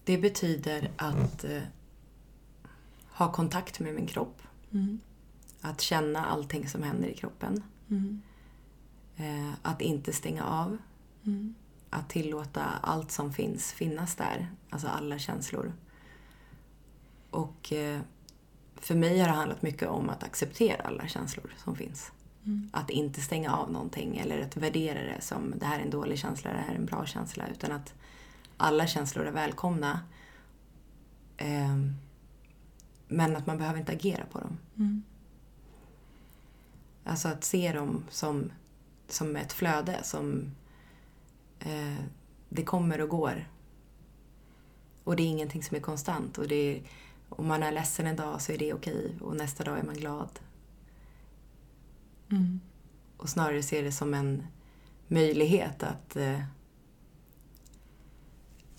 [0.03, 1.61] det betyder att eh,
[3.07, 4.41] ha kontakt med min kropp.
[5.61, 7.63] Att känna allting som händer i kroppen.
[9.15, 10.77] Eh, att inte stänga av.
[11.89, 14.51] Att tillåta allt som finns finnas där.
[14.69, 15.73] Alltså alla känslor.
[17.29, 17.99] Och eh,
[18.83, 22.11] för mig har det handlat mycket om att acceptera alla känslor som finns.
[22.71, 26.19] Att inte stänga av någonting eller att värdera det som det här är en dålig
[26.19, 27.47] känsla, det här är en bra känsla.
[27.47, 27.93] Utan att
[28.57, 29.99] alla känslor är välkomna.
[31.37, 31.93] Ehm,
[33.07, 34.57] men att man behöver inte agera på dem.
[37.03, 38.51] Alltså att se dem som,
[39.07, 40.51] som ett flöde som
[41.59, 42.05] eh,
[42.49, 43.47] det kommer och går.
[45.03, 46.37] Och det är ingenting som är konstant.
[46.37, 46.81] Och det är,
[47.37, 49.95] om man är ledsen en dag så är det okej och nästa dag är man
[49.95, 50.39] glad.
[53.17, 54.47] Och snarare se det som en
[55.07, 56.39] möjlighet att, eh,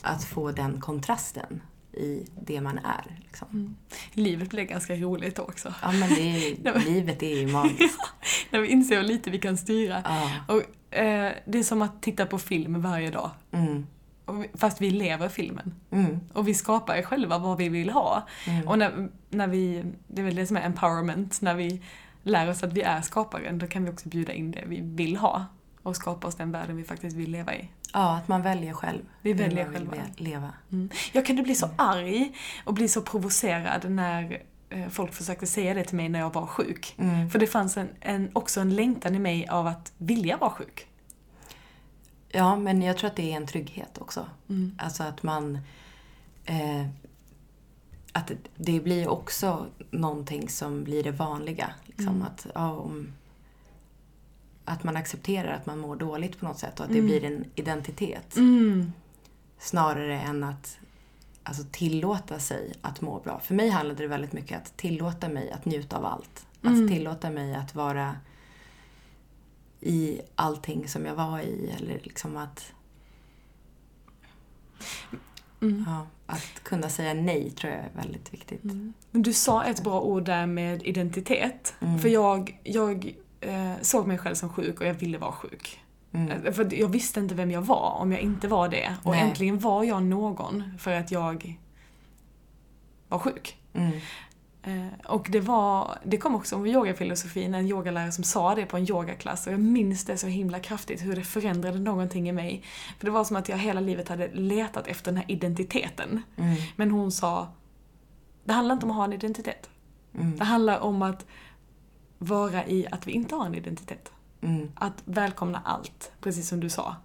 [0.03, 1.63] att få den kontrasten
[1.93, 3.21] i det man är.
[3.25, 3.77] Liksom.
[4.13, 5.75] Livet blev ganska roligt också.
[5.83, 8.01] Ja, men det är, livet är ju magiskt.
[8.51, 10.03] När vi inser hur lite vi kan styra.
[10.05, 10.31] Ja.
[10.55, 13.31] Och, eh, det är som att titta på film varje dag.
[13.53, 13.87] Mm.
[14.55, 15.75] Fast vi lever filmen.
[15.91, 16.21] Mm.
[16.33, 18.27] Och vi skapar själva vad vi vill ha.
[18.47, 18.69] Mm.
[18.69, 21.83] Och när, när vi, det är väl det som är empowerment, när vi
[22.23, 25.17] lär oss att vi är skaparen, då kan vi också bjuda in det vi vill
[25.17, 25.45] ha.
[25.83, 27.69] Och skapa oss den världen vi faktiskt vill leva i.
[27.93, 29.03] Ja, att man väljer själv.
[29.23, 29.95] Vi väljer själva.
[29.97, 30.53] le- leva.
[30.73, 30.89] Mm.
[31.13, 32.33] Jag kunde bli så arg
[32.65, 36.47] och bli så provocerad när eh, folk försökte säga det till mig när jag var
[36.47, 36.95] sjuk.
[36.99, 37.31] Mm.
[37.31, 40.87] För det fanns en, en, också en längtan i mig av att vilja vara sjuk.
[42.35, 44.27] Ja, men jag tror att det är en trygghet också.
[44.49, 44.75] Mm.
[44.79, 45.59] Alltså att man...
[46.45, 46.87] Eh,
[48.13, 51.71] att det blir också någonting som blir det vanliga.
[51.85, 52.09] Liksom.
[52.09, 52.23] Mm.
[52.23, 53.13] Att, ja, om,
[54.65, 57.07] att man accepterar att man mår dåligt på något sätt och att det Mm.
[57.07, 58.37] blir en identitet.
[58.37, 58.93] Mm.
[59.59, 60.79] Snarare än att
[61.43, 63.41] alltså, tillåta sig att må bra.
[63.41, 66.47] För mig handlade det väldigt mycket att tillåta mig att njuta av allt.
[66.61, 66.89] Att Mm.
[66.89, 68.17] tillåta mig att vara
[69.85, 71.71] i allting som jag var i.
[71.79, 72.73] Eller liksom att,
[75.63, 75.85] Mm.
[75.89, 78.65] ja, att kunna säga nej tror jag är väldigt viktigt.
[78.65, 78.93] Mm.
[79.11, 81.75] Men Du sa ett bra ord där med identitet.
[81.81, 81.99] Mm.
[81.99, 85.81] För jag, jag eh, såg mig själv som sjuk och jag ville vara sjuk.
[86.13, 86.31] Mm.
[86.47, 88.97] Eh, För jag visste inte vem jag var om jag inte var det.
[89.03, 89.21] Och Nej.
[89.21, 91.59] äntligen var jag någon för att jag
[93.09, 93.57] var sjuk.
[94.65, 98.77] Eh, Och det var, det kom också om yogafilosofin, en yogalärare som sa det på
[98.77, 102.63] en yogaklass och jag minns det så himla kraftigt hur det förändrade någonting i mig.
[102.99, 106.23] För det var som att jag hela livet hade letat efter den här identiteten.
[106.37, 106.57] Mm.
[106.77, 107.49] Men hon sa,
[108.45, 109.71] det handlar inte om att ha en identitet.
[110.15, 110.37] Mm.
[110.37, 111.27] Det handlar om att
[112.19, 114.13] vara i att vi inte har en identitet.
[114.41, 114.71] Mm.
[114.75, 116.97] Att välkomna allt, precis som du sa.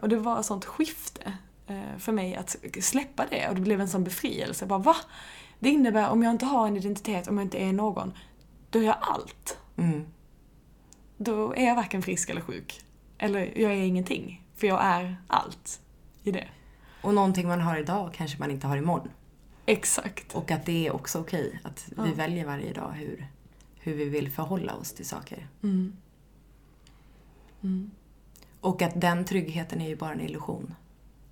[0.00, 1.32] Och det var ett sånt skifte
[1.66, 4.66] eh, för mig att släppa det och det blev en sån befrielse.
[4.66, 4.96] Bara, va?
[5.58, 8.12] Det innebär om jag inte har en identitet, om jag inte är någon,
[8.70, 9.58] då är jag allt.
[9.76, 10.06] Mm.
[11.16, 12.80] Då är jag varken frisk eller sjuk.
[13.18, 14.46] Eller jag är ingenting.
[14.56, 15.80] För jag är allt
[16.22, 16.48] i det.
[17.02, 19.08] Och någonting man har idag kanske man inte har imorgon.
[19.66, 20.34] Exakt.
[20.34, 21.60] Och att det är också okej.
[21.64, 22.14] Att vi Ja.
[22.14, 23.26] väljer varje dag hur,
[23.78, 25.48] hur vi vill förhålla oss till saker.
[25.62, 25.96] Mm.
[27.62, 27.90] Mm.
[28.60, 30.74] Och att den tryggheten är ju bara en illusion.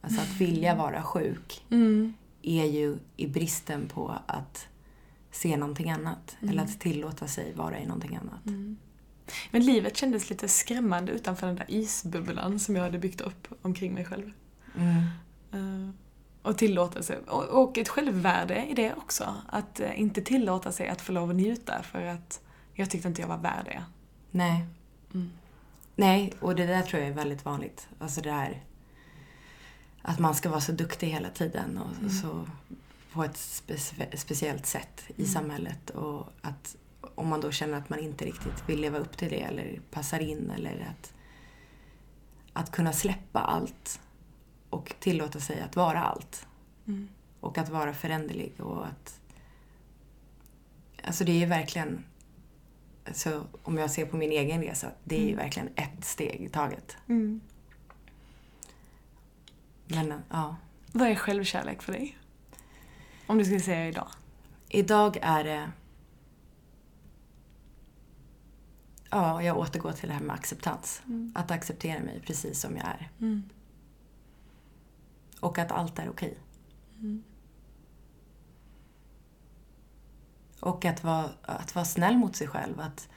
[0.00, 2.14] Alltså att vilja vara sjuk Mm.
[2.44, 4.66] Är ju i bristen på att
[5.30, 6.36] se någonting annat.
[6.40, 6.52] Mm.
[6.52, 8.46] Eller att tillåta sig vara i någonting annat.
[8.46, 8.76] Mm.
[9.50, 13.94] Men livet kändes lite skrämmande utanför den där isbubblan som jag hade byggt upp omkring
[13.94, 14.32] mig själv.
[14.76, 15.02] Mm.
[15.52, 15.94] Eh,
[16.42, 17.18] och tillåtelse.
[17.26, 19.34] Och, och ett självvärde i det också.
[19.48, 22.40] Att eh, inte tillåta sig att få lov att njuta för att
[22.74, 23.84] jag tyckte inte jag var värd det.
[24.30, 24.66] Nej.
[25.14, 25.30] Mm.
[25.96, 27.88] Nej, och det där tror jag är väldigt vanligt.
[27.98, 28.62] Alltså det här
[30.06, 32.10] att man ska vara så duktig hela tiden och Mm.
[32.10, 32.46] så
[33.12, 35.30] på ett specie- speciellt sätt i Mm.
[35.32, 35.90] samhället.
[35.90, 36.76] Och att
[37.14, 40.18] om man då känner att man inte riktigt vill leva upp till det eller passar
[40.20, 41.12] in eller att,
[42.52, 44.00] att kunna släppa allt
[44.70, 46.46] och tillåta sig att vara allt.
[46.86, 47.08] Mm.
[47.40, 49.20] Och att vara föränderlig och att...
[51.04, 52.04] Alltså det är ju verkligen...
[53.06, 55.36] Alltså om jag ser på min egen resa, det är ju Mm.
[55.36, 56.96] verkligen ett steg i taget.
[59.86, 60.56] Men ja,
[60.92, 62.18] Vad är självkärlek för dig?
[63.26, 64.08] Om du skulle säga idag.
[64.68, 65.70] idag är det
[69.14, 71.02] ja, jag återgår till det här med acceptans.
[71.06, 71.32] Mm.
[71.34, 73.10] Att acceptera mig precis som jag är.
[73.20, 73.42] Mm.
[75.40, 76.38] Och att allt är okej.
[76.98, 77.22] Mm.
[80.60, 82.80] Och att vara, att vara snäll mot sig själv.
[82.80, 83.08] Att,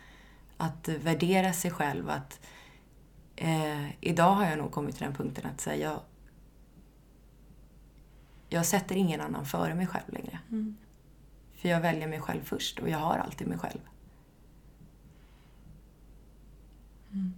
[0.57, 2.09] att värdera sig själv.
[2.09, 2.39] Att,
[3.35, 6.01] eh, idag har jag nog kommit till den punkten att säga jag,
[8.49, 10.39] jag sätter ingen annan före mig själv längre.
[10.49, 10.77] Mm.
[11.55, 13.79] För jag väljer mig själv först och jag har alltid mig själv.
[17.11, 17.33] Mm.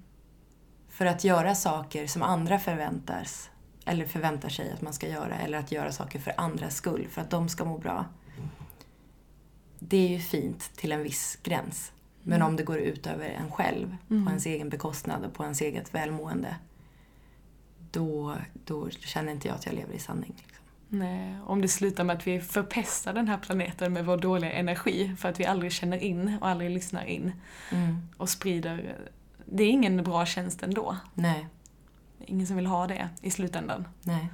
[0.89, 3.49] För att göra saker som andra förväntas
[3.85, 7.21] eller förväntar sig att man ska göra eller att göra saker för andras skull, för
[7.21, 8.05] att de ska må bra.
[9.79, 11.91] Det är ju fint till en viss gräns.
[12.23, 12.47] Men Mm.
[12.47, 14.25] om det går ut över en själv, Mm.
[14.25, 16.55] på ens egen bekostnad och på ens eget välmående,
[17.91, 20.35] då, då känner inte jag att jag lever i sanning.
[20.91, 25.15] Nej, om det slutar med att vi förpestar den här planeten med vår dåliga energi
[25.17, 27.31] för att vi aldrig känner in och aldrig lyssnar in
[28.17, 28.95] och sprider.
[29.45, 30.97] Det är ingen bra tjänst ändå.
[31.13, 31.47] Nej,
[32.25, 33.87] ingen som vill ha det i slutändan.
[34.01, 34.27] nej.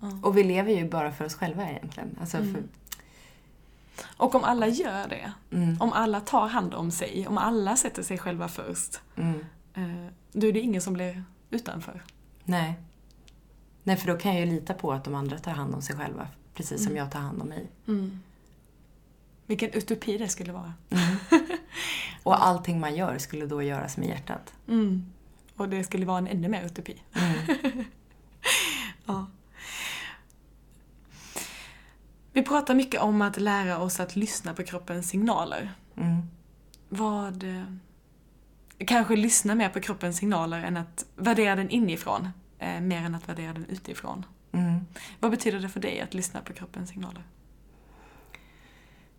[0.00, 0.18] Ja.
[0.22, 2.16] Och vi lever ju bara för oss själva egentligen.
[2.20, 2.54] Alltså Mm.
[2.54, 2.62] för,
[4.16, 8.02] Och om alla gör det, mm, om alla tar hand om sig, om alla sätter
[8.02, 12.02] sig själva först, mm, eh, då är det ingen som blir utanför.
[12.44, 12.74] nej.
[13.82, 15.96] Nej, för då kan jag ju lita på att de andra tar hand om sig
[15.96, 16.96] själva, precis som Mm.
[16.96, 17.66] jag tar hand om mig.
[19.46, 20.74] Vilken utopi det skulle vara.
[22.22, 24.54] Och allting man gör skulle då göras med hjärtat.
[24.68, 25.04] Mm.
[25.56, 27.02] Och det skulle vara en ännu mer utopi.
[27.14, 27.84] Mm.
[29.06, 29.26] Ja.
[32.32, 35.72] Vi pratar mycket om att lära oss att lyssna på kroppens signaler.
[35.96, 36.22] Mm.
[36.88, 37.42] Vad...
[37.44, 37.64] eh,
[38.86, 42.28] Kanske lyssna mer på kroppens signaler än att värdera den inifrån.
[42.62, 44.26] Eh, mer än att värdera den utifrån.
[44.52, 44.80] Mm.
[45.20, 47.24] Vad betyder det för dig att lyssna på kroppens signaler?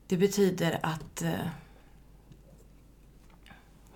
[0.08, 1.48] Det betyder att eh,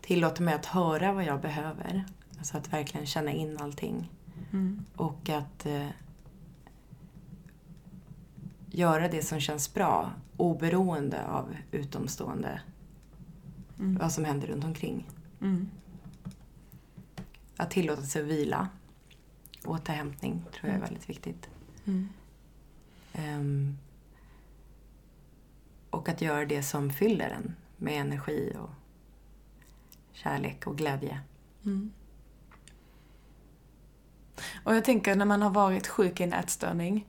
[0.02, 2.06] tillåta mig att höra vad jag behöver.
[2.38, 4.12] Alltså att verkligen känna in allting.
[4.52, 4.86] Mm.
[4.96, 5.88] Och att eh,
[8.68, 12.62] göra det som känns bra oberoende av utomstående,
[13.80, 13.98] Mm.
[13.98, 15.08] vad som händer runt omkring.
[15.42, 15.70] Mm.
[17.58, 18.70] Att tillåta sig att vila.
[19.66, 20.82] Återhämtning tror jag är Mm.
[20.90, 21.50] väldigt viktigt.
[21.86, 22.10] Mm.
[23.14, 23.78] Ehm,
[25.90, 28.70] och att göra det som fyller en med energi och
[30.12, 31.20] kärlek och glädje.
[31.66, 31.92] Mm.
[34.64, 37.06] Och jag tänker när man har varit sjuk i en ätstörning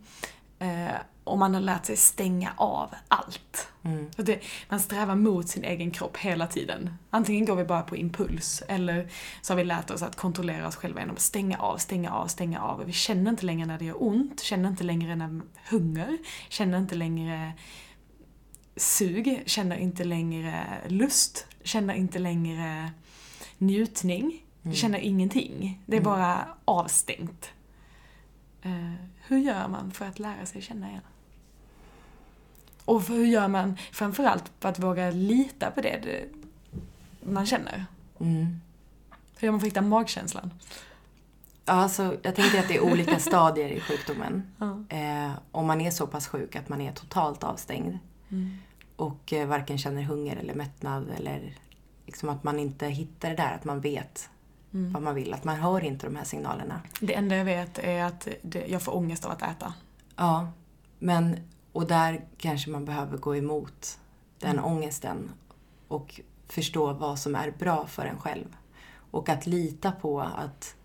[0.59, 0.95] eh,
[1.29, 3.69] och man har lärt sig stänga av allt.
[3.83, 4.11] Mm.
[4.17, 6.95] Så det, man strävar mot sin egen kropp hela tiden.
[7.11, 9.09] Antingen går vi bara på impuls eller
[9.43, 12.27] så har vi lärt oss att kontrollera oss själva genom att stänga av, stänga av,
[12.27, 12.85] stänga av.
[12.85, 16.95] Vi känner inte längre när det gör ont, känner inte längre när hunger, känner inte
[16.95, 17.53] längre
[18.77, 22.91] sug, känner inte längre lust, känner inte längre
[23.59, 24.45] njutning.
[24.63, 25.83] Vi känner ingenting.
[25.87, 26.05] Det är Mm.
[26.13, 27.51] bara avstängt.
[28.63, 28.93] Eh,
[29.27, 31.03] hur gör man för att lära sig känna igen?
[32.89, 36.25] Och hur gör man framförallt för att våga lita på det, det
[37.33, 37.85] man känner?
[38.21, 38.61] Mm.
[39.37, 40.51] Hur gör man för att hitta magkänslan?
[41.65, 44.43] Ja, alltså, jag tänker att det är olika stadier i sjukdomen.
[44.59, 44.97] Ja.
[44.97, 47.99] Eh, om man är så pass sjuk att man är totalt avstängd
[48.31, 48.59] Mm.
[48.97, 51.55] och eh, varken känner hunger eller mättnad eller
[52.07, 54.31] liksom att man inte hittar det där, att man vet
[54.75, 54.93] Mm.
[54.93, 55.35] vad man vill.
[55.35, 56.81] Att man hör inte de här signalerna.
[57.01, 59.75] Det enda jag vet är att det, jag får ångest av att äta.
[60.17, 60.49] Ja,
[60.99, 61.37] men
[61.73, 63.99] och där kanske man behöver gå emot
[64.39, 64.65] den Mm.
[64.65, 65.31] ångesten
[65.89, 68.57] och förstå vad som är bra för en själv.
[69.11, 70.77] Och att lita på att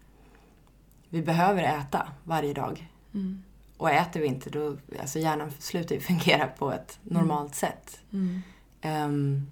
[1.09, 2.91] vi behöver äta varje dag.
[3.13, 3.43] Mm.
[3.77, 7.99] Och äter vi inte då, alltså hjärnan slutar ju fungera på ett normalt sätt.
[8.11, 8.41] Mm.
[8.81, 9.47] Ehm,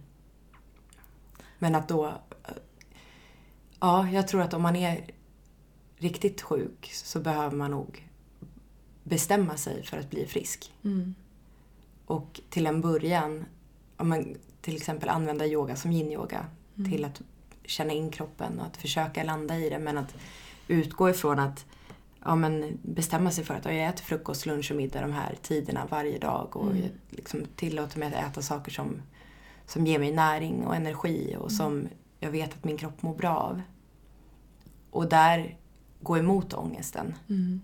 [1.59, 2.13] men att då...
[3.79, 5.05] Ja, jag tror att om man är
[5.97, 8.09] riktigt sjuk så behöver man nog
[9.03, 10.73] bestämma sig för att bli frisk.
[10.83, 11.15] Mm.
[12.11, 13.45] Och till en början,
[13.97, 16.45] om man till exempel använda yoga som yin-yoga
[16.77, 16.91] Mm.
[16.91, 17.21] till att
[17.65, 19.79] känna in kroppen och att försöka landa i det.
[19.79, 20.15] Men att
[20.67, 21.65] utgå ifrån att
[22.25, 25.35] ja, men bestämma sig för att ja, jag äter frukost, lunch och middag de här
[25.41, 26.55] tiderna varje dag.
[26.57, 26.83] Och Mm.
[27.09, 29.01] liksom tillåter mig att äta saker som,
[29.65, 31.87] som ger mig näring och energi och som
[32.19, 33.61] jag vet att min kropp mår bra av.
[34.91, 35.57] Och där
[36.01, 37.13] gå emot ångesten.
[37.29, 37.61] Mm.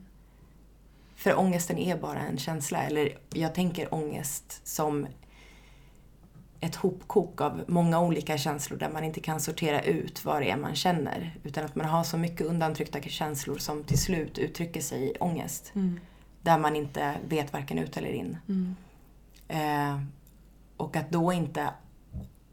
[1.17, 2.83] För ångesten är bara en känsla.
[2.83, 5.07] Eller jag tänker ångest som
[6.59, 10.57] ett hopkok av många olika känslor där man inte kan sortera ut vad det är
[10.57, 11.35] man känner.
[11.43, 15.71] Utan att man har så mycket undantryckta känslor som till slut uttrycker sig i ångest.
[15.75, 15.99] Mm.
[16.41, 18.37] Där man inte vet varken ut eller in.
[18.47, 18.75] Mm.
[19.47, 20.01] Eh,
[20.77, 21.69] och att då inte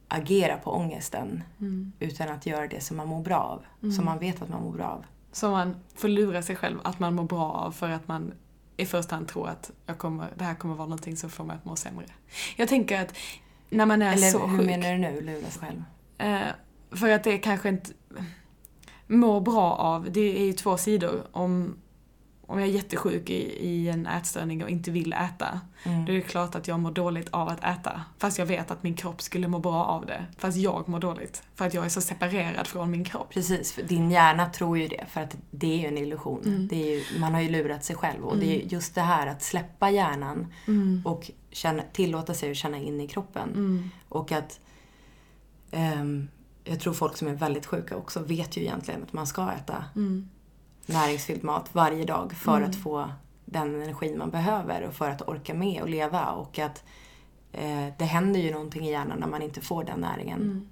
[0.08, 1.92] agera på ångesten Mm.
[2.00, 3.90] utan att göra det som man mår bra av.
[3.92, 5.04] Som man vet att man mår bra av.
[5.32, 8.32] Så man får lura sig själv att man mår bra av för att man
[8.76, 11.56] i första hand tror att jag kommer, det här kommer vara någonting som får mig
[11.56, 12.06] att må sämre.
[12.56, 13.16] Jag tänker att
[13.70, 14.66] när man är Eller så hur sjuk.
[14.66, 15.82] menar du nu, lura sig själv?
[16.18, 16.48] Eh,
[16.90, 17.90] för att det kanske inte
[19.06, 21.26] mår bra av, det är ju två sidor.
[21.32, 21.76] Om,
[22.46, 26.04] om jag är jättesjuk i, i en ätstörning och inte vill äta, Mm.
[26.04, 28.02] då är det klart att jag mår dåligt av att äta.
[28.18, 30.26] Fast jag vet att min kropp skulle må bra av det.
[30.38, 31.42] Fast jag mår dåligt.
[31.54, 33.30] För att jag är så separerad från min kropp.
[33.30, 36.42] Precis, för din hjärna tror ju det för att det är ju en illusion.
[36.44, 36.68] Mm.
[36.68, 39.26] Det är ju, man har ju lurat sig själv och det är just det här
[39.26, 40.46] att släppa hjärnan
[41.04, 43.48] och känna, tillåta sig att känna in i kroppen.
[43.48, 43.90] Mm.
[44.08, 44.60] Och att
[45.70, 46.28] ehm,
[46.64, 49.84] jag tror folk som är väldigt sjuka också vet ju egentligen att man ska äta
[49.96, 50.28] Mm.
[50.88, 53.10] Näringsfylld mat varje dag för att få
[53.44, 56.30] den energin man behöver och för att orka med och leva.
[56.30, 56.84] Och att
[57.52, 60.42] eh, det händer ju någonting i hjärnan när man inte får den näringen.
[60.42, 60.68] Mm.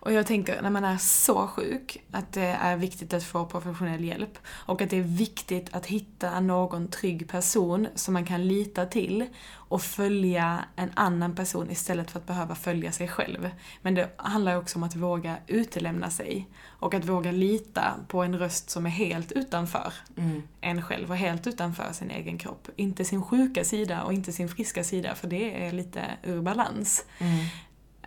[0.00, 4.04] Och jag tänker när man är så sjuk att det är viktigt att få professionell
[4.04, 4.38] hjälp.
[4.48, 9.26] Och att det är viktigt att hitta någon trygg person som man kan lita till
[9.52, 13.50] och följa en annan person istället för att behöva följa sig själv.
[13.82, 16.48] Men det handlar också om att våga utelämna sig.
[16.66, 20.42] Och att våga lita på en röst som är helt utanför Mm.
[20.60, 22.68] en själv och helt utanför sin egen kropp.
[22.76, 27.04] Inte sin sjuka sida och inte sin friska sida för det är lite ur balans.
[27.18, 27.46] Mm.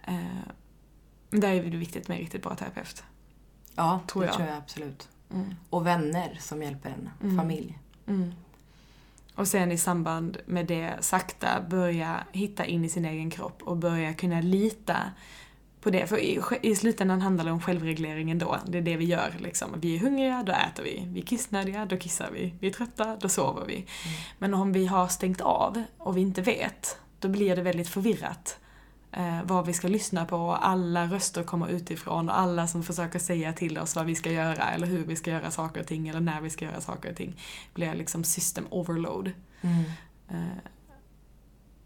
[0.07, 0.25] Men
[1.29, 3.03] där är det viktigt med en riktigt bra terapeut.
[3.75, 4.35] Ja, Tror det jag.
[4.35, 5.09] tror jag absolut.
[5.33, 5.55] Mm.
[5.69, 7.09] Och vänner som hjälper en.
[7.23, 7.37] Mm.
[7.37, 7.79] Familj.
[8.07, 8.33] Mm.
[9.35, 13.77] Och sen i samband med det sakta börja hitta in i sin egen kropp och
[13.77, 14.97] börja kunna lita
[15.81, 16.07] på det.
[16.07, 18.57] För i, i slutändan handlar det om självreglering ändå.
[18.67, 19.69] Det är det vi gör liksom.
[19.81, 21.03] Vi är hungriga, då äter vi.
[21.07, 22.53] Vi är kissnödiga, då kissar vi.
[22.59, 23.85] Vi är trötta, då sover vi.
[24.39, 28.59] Men om vi har stängt av och vi inte vet, då blir det väldigt förvirrat.
[29.17, 33.19] Eh, vad vi ska lyssna på och alla röster kommer utifrån och alla som försöker
[33.19, 36.07] säga till oss vad vi ska göra eller hur vi ska göra saker och ting
[36.07, 37.41] eller när vi ska göra saker och ting
[37.73, 39.31] blir liksom system overload.
[39.61, 39.83] Mm.
[40.29, 40.57] Eh,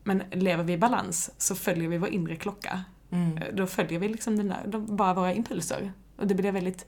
[0.03, 2.84] Men lever vi i balans så följer vi vår inre klocka.
[3.11, 3.38] Mm.
[3.38, 5.93] Eh, Då följer vi liksom den där, bara våra impulser.
[6.17, 6.86] Och det blir väldigt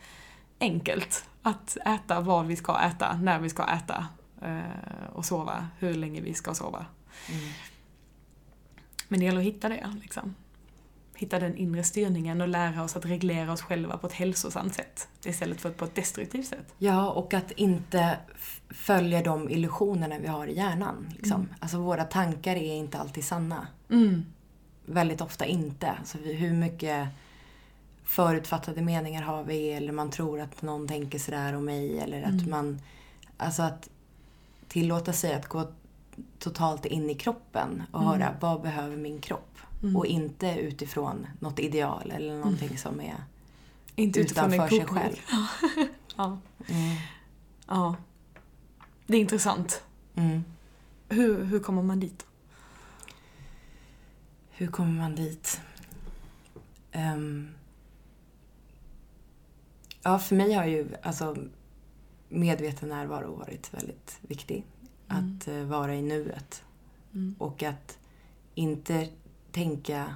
[0.60, 4.08] enkelt att äta vad vi ska äta, när vi ska äta
[4.42, 6.86] eh, och sova, hur länge vi ska sova.
[7.30, 7.50] Mm.
[9.12, 9.95] Men det gäller att hitta det.
[10.01, 10.36] Liksom.
[11.16, 15.07] Hitta den inre styrningen och lära oss att reglera oss själva på ett hälsosamt sätt.
[15.26, 16.74] Istället för på ett destruktivt sätt.
[16.78, 18.18] Ja, och att inte
[18.70, 21.14] följa de illusionerna vi har i hjärnan.
[21.18, 21.47] Liksom.
[21.59, 23.68] Alltså våra tankar är inte alltid sanna.
[23.89, 24.26] Mm.
[24.86, 25.91] Väldigt ofta inte.
[25.91, 27.07] Alltså hur mycket
[28.03, 32.47] förutfattade meningar har vi eller man tror att någon tänker sådär om mig eller att
[32.47, 32.82] man...
[33.38, 33.89] Alltså att
[34.68, 35.72] tillåta sig att gå
[36.40, 39.58] totalt in i kroppen och höra vad behöver min kropp?
[39.96, 43.16] Och inte utifrån något ideal eller någonting som är
[43.96, 45.16] Inte utanför sig själv.
[46.16, 46.38] Ja.
[46.68, 46.98] Mm.
[47.68, 47.96] ja.
[49.08, 49.84] Det är intressant.
[50.16, 50.44] Mm.
[51.10, 52.26] Hur, hur kommer man dit?
[54.52, 55.62] Hur kommer man dit?
[56.92, 57.50] Ehm.
[60.04, 61.36] ja, för mig har ju alltså
[62.30, 64.66] medveten närvaro varit väldigt viktig.
[65.12, 66.64] Att eh, vara i nuet.
[67.14, 67.36] Mm.
[67.39, 67.97] Och att
[68.55, 69.09] inte
[69.51, 70.16] tänka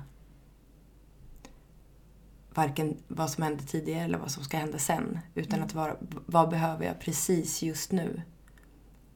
[2.54, 5.20] varken vad som hände tidigare eller vad som ska hända sen.
[5.36, 8.22] Utan att vara, vad behöver jag precis just nu?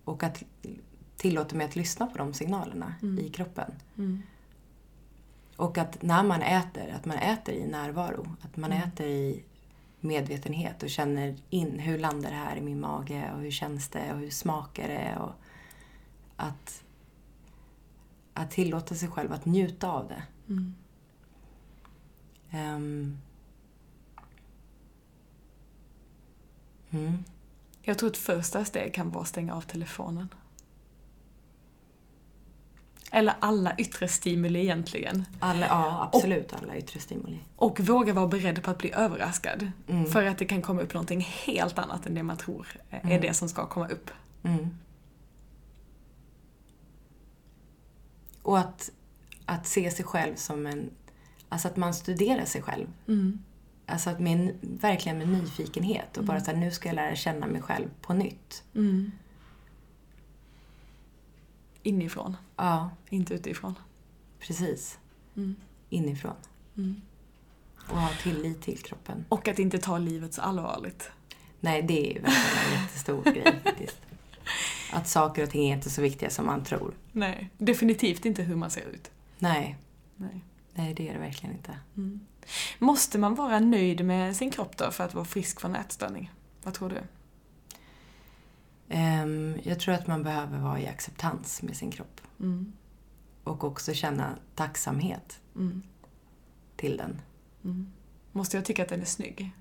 [0.04, 0.44] Och att
[1.18, 3.72] tillåta mig att lyssna på de signalerna i kroppen.
[3.98, 4.22] Mm.
[5.56, 8.28] Och att när man äter, att man äter i närvaro.
[8.42, 8.88] Att man Mm.
[8.88, 9.44] äter i
[10.00, 14.14] medvetenhet och känner in hur landar det här i min mage och hur känns det
[14.14, 15.18] och hur smakar det.
[15.20, 15.32] Och
[16.40, 16.84] att,
[18.34, 20.24] att tillåta sig själv att njuta av det.
[20.48, 20.76] Mm.
[22.52, 23.18] Ehm.
[26.90, 27.24] Mm.
[27.82, 30.30] Jag tror ett första steg kan vara att stänga av telefonen.
[33.12, 35.26] Eller alla yttre stimuli egentligen.
[35.40, 37.40] Alla, ja, absolut alla yttre stimuli.
[37.56, 39.72] Och våga vara beredd på att bli överraskad.
[39.88, 40.06] Mm.
[40.06, 43.22] För att det kan komma upp någonting helt annat än det man tror är Mm.
[43.22, 44.12] det som ska komma upp.
[44.44, 44.78] Mm.
[48.42, 48.92] Och att,
[49.46, 50.90] att se sig själv som en...
[51.50, 52.88] Alltså att man studerar sig själv.
[53.08, 53.40] Mm.
[53.86, 57.16] Alltså att med, en- verkligen med nyfikenhet och bara så här, nu ska jag lära
[57.16, 58.64] känna mig själv på nytt.
[58.76, 59.12] Mm.
[61.84, 63.76] Inifrån, Ja, inte utifrån.
[64.40, 65.00] precis.
[65.36, 65.56] Mm.
[65.90, 66.36] Inifrån.
[66.78, 67.02] Mm.
[67.90, 69.26] Och ha tillit till kroppen.
[69.30, 71.12] Och att inte ta livet så allvarligt.
[71.60, 73.98] Nej, det är ju verkligen en jättestor grej faktiskt.
[74.94, 76.94] Att saker och ting är inte så viktiga som man tror.
[77.12, 79.12] Nej, definitivt inte hur man ser ut.
[79.40, 79.78] Nej,
[80.16, 80.44] Nej.
[80.74, 81.78] Nej, det är det verkligen inte.
[81.98, 82.20] Mm.
[82.80, 86.32] Måste man vara nöjd med sin kropp då för att vara frisk från ätstörning?
[86.64, 87.02] Vad tror du?
[88.90, 92.22] Ehm, jag tror att man behöver vara i acceptans med sin kropp.
[92.40, 92.74] Mm.
[93.44, 95.82] Och också känna tacksamhet Mm.
[96.76, 97.22] till den.
[97.64, 97.92] Mm.
[98.32, 99.52] Måste jag tycka att den är snygg?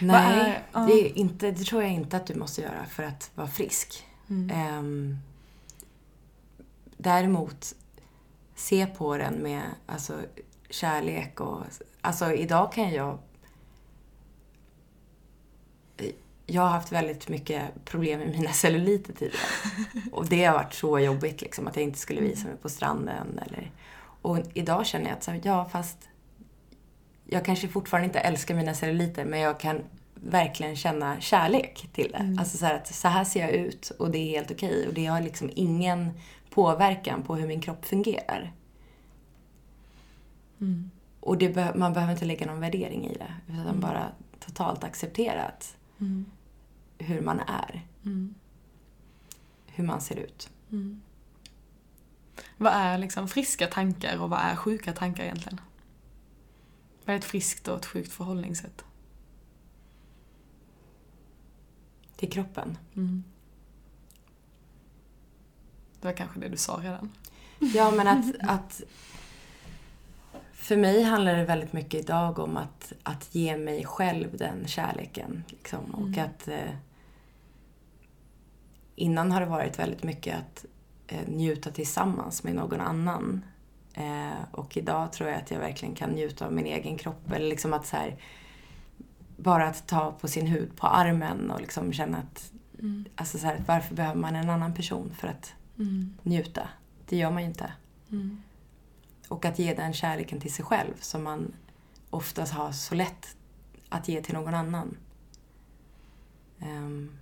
[0.00, 3.30] Nej, är- det, är inte, det tror jag inte att du måste göra för att
[3.34, 4.06] vara frisk.
[4.30, 4.50] Mm.
[4.50, 5.18] Ehm,
[6.96, 7.74] däremot,
[8.54, 10.14] se på den med alltså,
[10.70, 11.62] kärlek och...
[12.00, 13.18] Alltså idag kan jag...
[16.46, 19.42] Jag har haft väldigt mycket problem med mina celluliter tidigare.
[20.12, 23.38] Och det har varit så jobbigt liksom, att jag inte skulle visa mig på stranden.
[23.46, 23.72] Eller,
[24.22, 26.08] och idag känner jag att så här, ja, fast
[27.30, 29.80] jag kanske fortfarande inte älskar mina celluliter, men jag kan
[30.14, 32.18] verkligen känna kärlek till det.
[32.18, 32.38] Mm.
[32.38, 34.88] Alltså så här, att så här ser jag ut och det är helt okej.
[34.88, 36.10] Och det har liksom ingen
[36.50, 38.52] påverkan på hur min kropp fungerar.
[40.60, 40.90] Mm.
[41.20, 43.34] Och det be- man behöver inte lägga någon värdering i det.
[43.48, 43.80] Utan Mm.
[43.80, 44.08] bara
[44.40, 46.26] totalt acceptera att Mm.
[46.98, 47.82] hur man är.
[48.04, 48.34] Mm.
[49.66, 50.50] Hur man ser ut.
[50.72, 51.00] Mm.
[52.56, 55.60] Vad är liksom friska tankar och vad är sjuka tankar egentligen?
[57.08, 58.84] Vad är ett friskt och ett sjukt förhållningssätt?
[62.16, 62.78] Till kroppen.
[62.96, 63.24] Mm.
[66.00, 67.12] Det var kanske det du sa redan.
[67.58, 68.82] Ja, men att, att...
[70.52, 75.44] För mig handlar det väldigt mycket idag om att, att ge mig själv den kärleken.
[75.48, 75.94] Liksom.
[75.94, 76.24] Och Mm.
[76.24, 76.48] att...
[76.48, 76.74] Eh,
[78.96, 80.64] innan har det varit väldigt mycket att
[81.06, 83.44] eh, njuta tillsammans med någon annan.
[83.98, 87.32] Eh, och idag tror jag att jag verkligen kan njuta av min egen kropp.
[87.32, 88.16] Eller liksom att så här,
[89.36, 92.52] bara att ta på sin hud på armen och liksom känna att...
[92.78, 93.04] Mm.
[93.14, 96.14] Alltså så här, varför behöver man en annan person för att Mm.
[96.22, 96.68] njuta?
[97.08, 97.72] Det gör man ju inte.
[98.10, 98.42] Mm.
[99.28, 101.52] Och att ge den kärleken till sig själv som man
[102.10, 103.36] oftast har så lätt
[103.88, 104.96] att ge till någon annan.
[106.60, 107.18] Mm.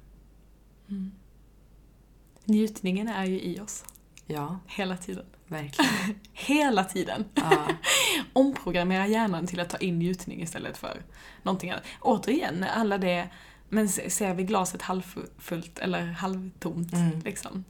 [2.44, 3.84] Njutningen är ju i oss.
[4.26, 5.26] ja, Hela tiden.
[5.48, 5.90] Verkligen.
[6.32, 7.24] Hela tiden.
[7.34, 7.66] Ja,
[8.32, 11.02] Omprogrammera hjärnan till att ta in njutning istället för
[11.42, 11.84] någonting annat.
[12.00, 13.28] Återigen, alla det,
[13.68, 17.20] men se- ser vi glaset halvfullt eller halvtomt, Mm.
[17.20, 17.64] liksom.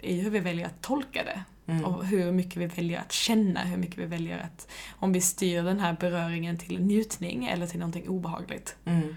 [0.00, 1.44] Det är ju hur vi väljer att tolka det.
[1.72, 4.68] mm, Och hur mycket vi väljer att känna, hur mycket vi väljer att...
[4.98, 8.76] Om vi styr den här beröringen till njutning eller till någonting obehagligt.
[8.84, 9.16] mm,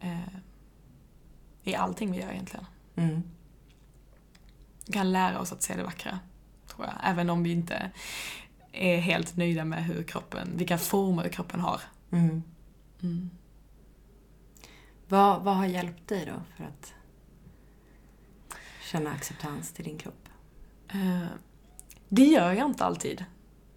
[0.00, 0.18] Eh,
[1.64, 2.66] I allting vi gör egentligen.
[2.96, 3.22] mm,
[4.86, 6.18] Vi kan lära oss att se det vackra,
[6.76, 6.96] tror jag.
[7.02, 7.90] Även om vi inte
[8.72, 11.80] är helt nöjda med hur kroppen, vilka former kroppen har.
[12.10, 12.42] mm.
[13.02, 13.30] Mm.
[15.08, 16.94] Vad, vad har hjälpt dig då för att
[18.82, 20.28] känna acceptans till din kropp?
[20.88, 21.26] Eh,
[22.08, 23.24] det gör jag inte alltid.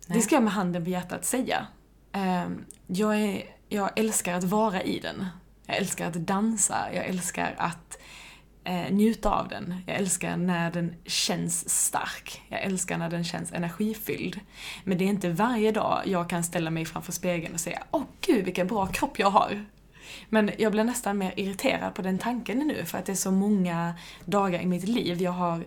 [0.07, 0.17] Nej.
[0.17, 1.67] Det ska jag med handen på hjärtat säga.
[2.11, 2.49] Eh,
[2.87, 5.25] jag, är, jag älskar att vara i den.
[5.65, 6.93] Jag älskar att dansa.
[6.93, 7.99] Jag älskar att
[8.69, 9.75] eh, njuta av den.
[9.85, 12.41] Jag älskar när den känns stark.
[12.49, 14.39] Jag älskar när den känns energifylld.
[14.83, 18.03] Men det är inte varje dag jag kan ställa mig framför spegeln och säga Åh
[18.21, 19.65] gud vilken bra kropp jag har.
[20.29, 23.31] Men jag blir nästan mer irriterad på den tanken nu för att det är så
[23.31, 23.93] många
[24.25, 25.63] dagar i mitt liv jag har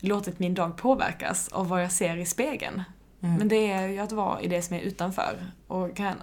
[0.00, 2.82] låtit min dag påverkas av vad jag ser i spegeln.
[3.22, 3.36] Mm.
[3.36, 5.36] Men det är ju att vara i det som är utanför.
[5.66, 6.22] Och kan,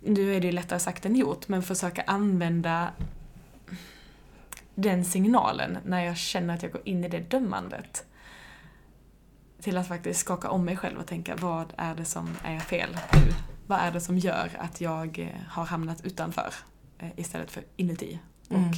[0.00, 2.90] nu är det ju lättare sagt än gjort, men försöka använda
[4.80, 8.04] den signalen när jag känner att jag går in i det dömandet.
[9.60, 12.98] Till att faktiskt skaka om mig själv och tänka, vad är det som är fel
[13.12, 13.32] nu?
[13.66, 16.54] Vad är det som gör att jag eh, har hamnat utanför
[16.98, 18.18] eh, istället för inuti?
[18.50, 18.68] Mm.
[18.68, 18.74] Och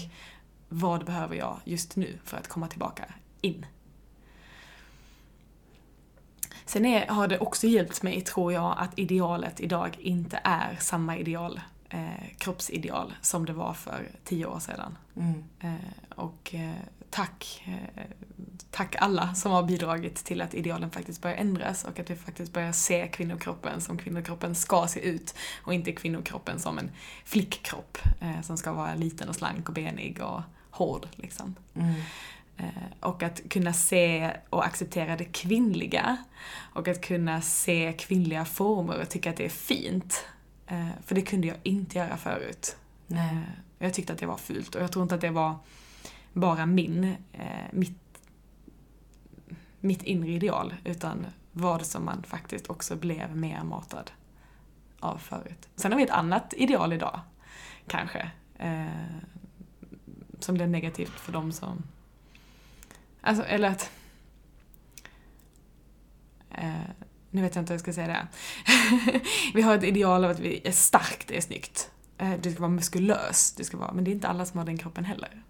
[0.68, 3.04] vad behöver jag just nu för att komma tillbaka
[3.40, 3.66] in?
[6.64, 11.16] Sen är, har det också hjälpt mig, tror jag, att idealet idag inte är samma
[11.16, 11.60] ideal,
[11.92, 14.98] eh, kroppsideal, som det var för tio år sedan.
[15.16, 15.44] Mm.
[15.60, 16.74] Eh, och eh,
[17.10, 18.04] tack, eh,
[18.70, 22.52] tack alla som har bidragit till att idealen faktiskt börjar ändras och att vi faktiskt
[22.52, 26.90] börjar se kvinnokroppen som kvinnokroppen ska se ut och inte kvinnokroppen som en
[27.24, 31.06] flickkropp eh, som ska vara liten och slank och benig och hård.
[31.16, 31.54] Liksom.
[31.74, 31.94] Mm.
[32.56, 32.66] Eh,
[33.00, 36.16] och att kunna se och acceptera det kvinnliga.
[36.74, 40.24] Och att kunna se kvinnliga former och tycka att det är fint.
[40.72, 42.76] Eh, för det kunde jag inte göra förut.
[43.06, 43.36] Nej.
[43.36, 43.42] Eh,
[43.78, 45.56] Jag tyckte att det var fult och jag tror inte att det var
[46.32, 48.20] bara min, eh, mitt,
[49.80, 54.10] mitt inre ideal, utan vad som man faktiskt också blev mer matad
[55.00, 55.68] av förut.
[55.76, 57.20] Sen har vi ett annat ideal idag,
[57.86, 58.30] kanske,
[60.38, 61.82] som blev negativt för de som...
[63.20, 63.90] Alltså, eller att...
[66.50, 66.90] Eh,
[67.32, 68.26] nu vet jag inte hur jag ska säga det.
[69.54, 71.90] vi har ett ideal av att vi är starkt, det är snyggt.
[72.18, 74.66] Eh, det ska vara muskulöst, det ska vara, men det är inte alla som har
[74.66, 75.42] den kroppen heller.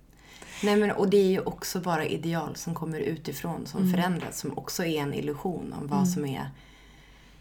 [0.63, 3.93] Nej men och det är ju också bara ideal som kommer utifrån, som mm.
[3.93, 6.11] förändras, som också är en illusion om vad mm.
[6.11, 6.51] som är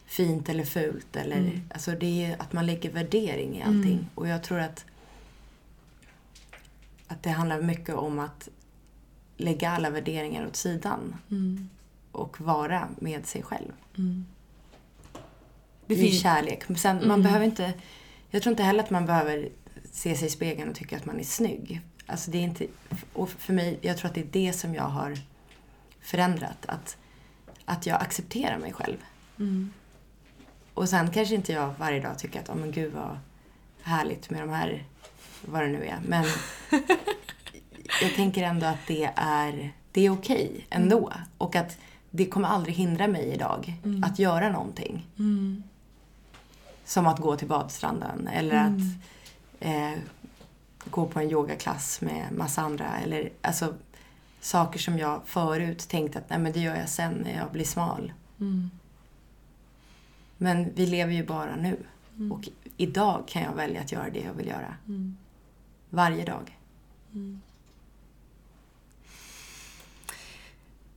[0.05, 1.15] fint eller fult.
[1.15, 1.61] Eller, mm.
[1.73, 3.93] Alltså det är att man lägger värdering i allting.
[3.93, 4.09] Mm.
[4.15, 4.85] Och jag tror att,
[7.07, 8.49] att det handlar mycket om att
[9.37, 11.15] lägga alla värderingar åt sidan.
[12.11, 13.71] Och vara med sig själv.
[13.97, 14.25] Mm.
[15.85, 16.63] Det I kärlek.
[16.77, 17.21] Sen, man mm.
[17.21, 17.73] behöver inte...
[18.29, 19.49] Jag tror inte heller att man behöver
[19.91, 21.81] se sig i spegeln och tycka att man är snygg.
[22.05, 22.67] Alltså det är inte...
[23.13, 25.17] Och för mig, jag tror att det är det som jag har
[26.01, 26.65] förändrat.
[26.65, 26.97] Att,
[27.65, 28.97] att jag accepterar mig själv.
[29.39, 29.73] Mm.
[30.73, 33.17] Och sen kanske inte jag varje dag tycker att, oh, men gud vad
[33.81, 34.83] härligt med de här,
[35.41, 35.99] vad det nu är.
[36.07, 36.25] Men
[38.01, 40.97] jag tänker ändå att det är, det är okej okay ändå.
[40.97, 41.27] Mm.
[41.37, 41.77] Och att
[42.11, 44.03] det kommer aldrig hindra mig idag mm.
[44.03, 45.07] att göra någonting.
[45.19, 45.63] Mm.
[46.85, 48.81] Som att gå till badstranden eller att
[49.59, 49.93] mm.
[49.93, 49.99] eh,
[50.89, 52.99] gå på en yogaklass med massa andra.
[52.99, 53.73] Eller alltså
[54.39, 57.65] saker som jag förut tänkte att nej men det gör jag sen när jag blir
[57.65, 58.13] smal.
[58.39, 58.71] Mm.
[60.37, 61.77] Men vi lever ju bara nu.
[62.15, 62.31] Mm.
[62.31, 64.75] Och idag kan jag välja att göra det jag vill göra.
[64.87, 65.17] Mm.
[65.89, 66.57] Varje dag.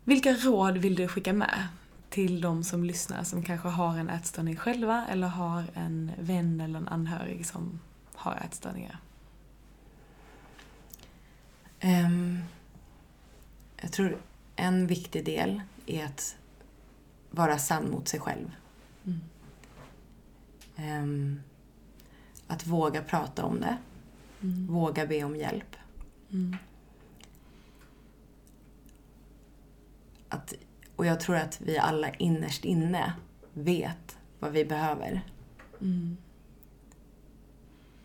[0.05, 1.69] Vilka råd vill du skicka med
[2.11, 6.79] till de som lyssnar som kanske har en ätstörning själva eller har en vän eller
[6.79, 7.81] en anhörig som
[8.15, 8.99] har ätstörningar?
[11.83, 12.43] Um,
[13.77, 14.19] jag tror
[14.57, 16.37] en viktig del är att
[17.31, 18.51] vara sann mot sig själv.
[19.05, 19.21] Mm.
[21.03, 21.41] Um,
[22.47, 23.77] att våga prata om det.
[24.43, 24.67] Mm.
[24.67, 25.77] Våga be om hjälp.
[26.31, 26.57] Mm.
[30.35, 30.55] Att,
[30.97, 33.13] och jag tror att vi alla innerst inne
[33.53, 35.21] vet vad vi behöver.
[35.81, 36.17] Mm.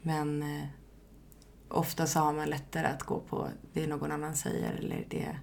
[0.02, 0.68] Men eh,
[1.68, 5.38] ofta så har man lättare att gå på det någon annan säger eller det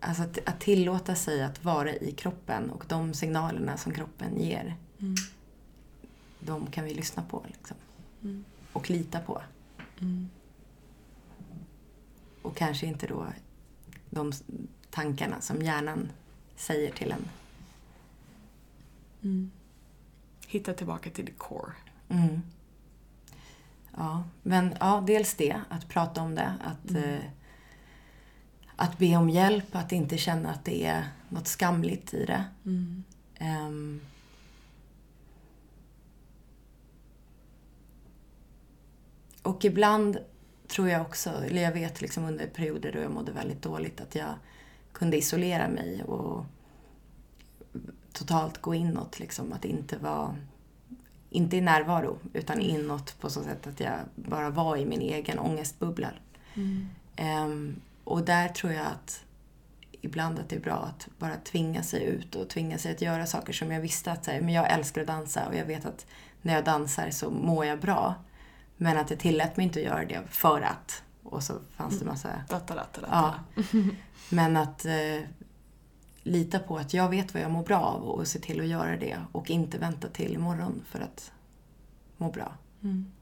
[0.00, 4.76] Alltså att, att tillåta sig att vara i kroppen och de signalerna som kroppen ger.
[4.98, 5.14] Mm.
[6.40, 7.76] De kan vi lyssna på liksom.
[8.22, 8.44] Mm.
[8.72, 9.42] Och lita på.
[10.00, 10.28] Mm.
[12.42, 13.26] Och kanske inte då
[14.10, 14.32] de
[14.90, 16.12] tankarna som hjärnan
[16.56, 17.28] säger till en.
[19.22, 19.50] Mm.
[20.46, 21.72] Hitta tillbaka till the core.
[22.08, 22.42] Mm.
[23.96, 26.54] Ja, men ja, dels det, att prata om det.
[26.64, 27.04] Att, mm.
[27.04, 27.24] eh,
[28.76, 32.44] att be om hjälp, att inte känna att det är något skamligt i det.
[32.64, 33.04] Mm.
[33.40, 34.00] Um,
[39.42, 40.18] och ibland
[40.68, 44.14] tror jag också, eller jag vet liksom under perioder då jag mådde väldigt dåligt att
[44.14, 44.34] jag
[44.98, 46.44] kunde isolera mig och
[48.12, 49.18] totalt gå inåt.
[49.18, 50.36] Liksom, att inte vara,
[51.30, 55.38] inte i närvaro, utan inåt på så sätt att jag bara var i min egen
[55.38, 56.10] ångestbubbla.
[56.54, 56.88] Mm.
[57.44, 59.24] Um, och där tror jag att
[60.00, 63.26] ibland att det är bra att bara tvinga sig ut och tvinga sig att göra
[63.26, 66.06] saker som jag visste att men jag älskar att dansa och jag vet att
[66.42, 68.14] när jag dansar så mår jag bra.
[68.76, 71.02] Men att jag tillät mig inte att göra det för att.
[71.30, 72.12] Och så fanns det mm.
[72.12, 72.28] massa...
[72.48, 73.40] Datta, datta, datta.
[73.54, 73.62] Ja.
[74.30, 75.20] Men att eh,
[76.22, 78.96] lita på att jag vet vad jag mår bra av och se till att göra
[78.96, 81.32] det och inte vänta till imorgon för att
[82.16, 82.52] må bra.
[82.82, 83.12] Mm.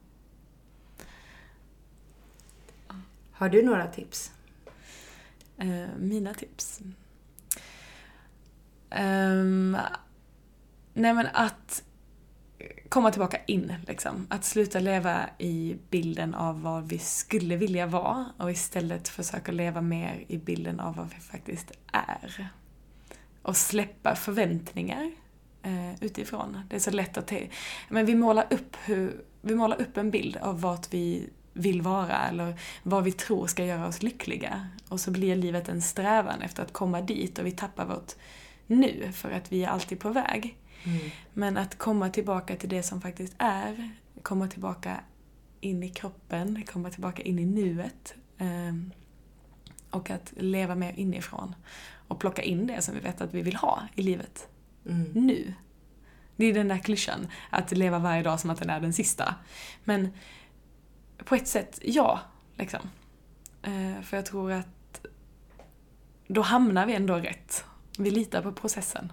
[3.32, 4.32] Har du några tips?
[5.56, 6.80] Eh, mina tips?
[8.90, 9.78] Um,
[10.94, 11.82] nej men att
[12.88, 14.26] komma tillbaka in liksom.
[14.30, 19.80] Att sluta leva i bilden av vad vi skulle vilja vara och istället försöka leva
[19.80, 22.48] mer i bilden av vad vi faktiskt är.
[23.42, 25.10] Och släppa förväntningar
[25.62, 26.60] eh, utifrån.
[26.70, 27.32] Det är så lätt att...
[27.88, 32.28] Men vi målar upp hur, vi målar upp en bild av vart vi vill vara
[32.28, 34.68] eller vad vi tror ska göra oss lyckliga.
[34.88, 38.12] Och så blir livet en strävan efter att komma dit och vi tappar vårt
[38.66, 40.56] nu för att vi är alltid på väg.
[40.86, 41.10] Mm.
[41.34, 43.90] Men att komma tillbaka till det som faktiskt är,
[44.22, 45.00] komma tillbaka
[45.60, 48.14] in i kroppen, komma tillbaka in i nuet.
[48.38, 48.92] Um,
[49.90, 51.54] och att leva mer inifrån.
[52.08, 54.48] Och plocka in det som vi vet att vi vill ha i livet.
[54.86, 55.10] Mm.
[55.14, 55.54] Nu.
[56.36, 59.34] Det är den där klyschan, att leva varje dag som att den är den sista.
[59.84, 60.08] Men
[61.24, 62.20] på ett sätt, ja.
[62.56, 62.80] Liksom.
[63.68, 65.06] Uh, för jag tror att
[66.28, 67.64] då hamnar vi ändå rätt.
[67.98, 69.12] Vi litar på processen.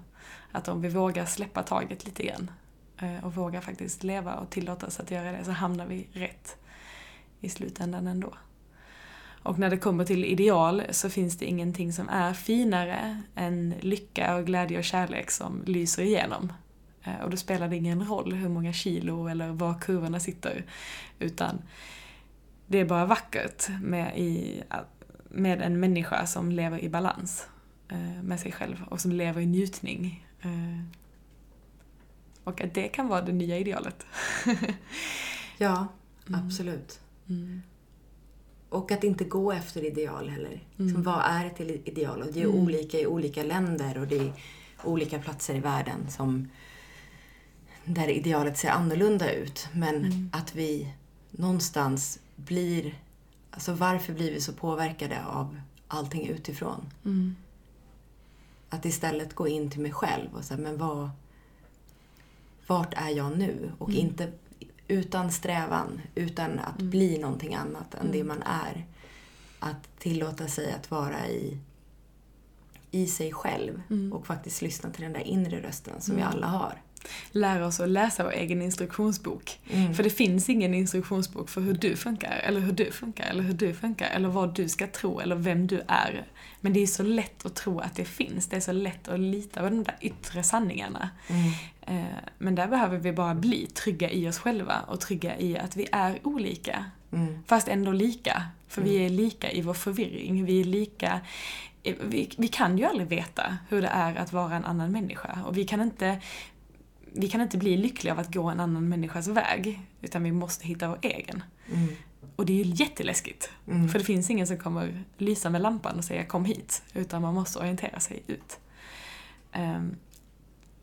[0.54, 2.52] Att om vi vågar släppa taget lite grann
[2.98, 6.58] eh, och vågar faktiskt leva och tillåta oss att göra det så hamnar vi rätt
[7.40, 8.34] i slutändan ändå.
[9.44, 14.36] Och när det kommer till ideal så finns det ingenting som är finare än lycka
[14.36, 16.54] och glädje och kärlek som lyser igenom.
[17.04, 20.66] Eh, och då spelar det ingen roll hur många kilo eller var kurvorna sitter.
[21.20, 21.62] Utan
[22.68, 24.62] det är bara vackert med, i,
[25.30, 27.48] med en människa som lever i balans
[27.90, 30.28] eh, med sig själv och som lever i njutning.
[30.44, 30.80] Eh,
[32.44, 34.06] och att det kan vara det nya idealet.
[35.58, 35.88] ja,
[36.28, 36.46] mm.
[36.46, 37.00] absolut.
[37.30, 37.62] Mm.
[38.70, 40.64] Och att inte gå efter ideal heller.
[40.80, 41.04] Mm.
[41.04, 42.22] Vad är ett ideal?
[42.22, 42.60] Och det är mm.
[42.60, 44.34] olika i olika länder och det är
[44.84, 46.48] olika platser i världen som
[47.86, 49.68] där idealet ser annorlunda ut.
[49.74, 50.30] Men mm.
[50.34, 50.94] att vi
[51.32, 53.00] någonstans blir...
[53.52, 56.90] Alltså varför blir vi så påverkade av allting utifrån?
[57.06, 57.36] Mm.
[58.74, 61.10] Att istället gå in till mig själv och säga, men vad...
[62.68, 63.72] Vart är jag nu?
[63.78, 64.02] Och mm.
[64.02, 64.32] inte
[64.88, 66.90] utan strävan, utan att mm.
[66.90, 68.28] bli någonting annat än det mm.
[68.28, 68.86] man är.
[69.60, 71.58] Att tillåta sig att vara i,
[72.92, 74.14] i sig själv mm.
[74.14, 76.34] och faktiskt lyssna till den där inre rösten som vi mm.
[76.34, 76.82] alla har
[77.32, 79.60] lära oss att läsa vår egen instruktionsbok.
[79.70, 79.94] Mm.
[79.94, 83.54] För det finns ingen instruktionsbok för hur du funkar, eller hur du funkar, eller hur
[83.54, 86.26] du funkar, eller vad du ska tro, eller vem du är.
[86.62, 89.20] Men det är så lätt att tro att det finns, det är så lätt att
[89.20, 91.10] lita på de där yttre sanningarna.
[91.28, 91.52] Mm.
[91.82, 95.76] Eh, men där behöver vi bara bli trygga i oss själva och trygga i att
[95.76, 96.86] vi är olika.
[97.12, 97.44] Mm.
[97.48, 98.44] Fast ändå lika.
[98.68, 99.06] För vi mm.
[99.06, 101.22] är lika i vår förvirring, vi är lika
[101.84, 105.40] vi, vi, kan ju aldrig veta hur det är att vara en annan människa.
[105.46, 106.20] Och vi kan inte
[107.16, 110.68] vi kan inte bli lyckliga av att gå en annan människas väg, utan vi måste
[110.68, 111.44] hitta vår egen.
[111.72, 111.96] Mm.
[112.36, 113.52] Och det är ju jätteläskigt.
[113.68, 113.90] Mm.
[113.90, 117.34] För det finns ingen som kommer lysa med lampan och säga kom hit, utan man
[117.34, 118.60] måste orientera sig ut.
[119.56, 119.96] Um,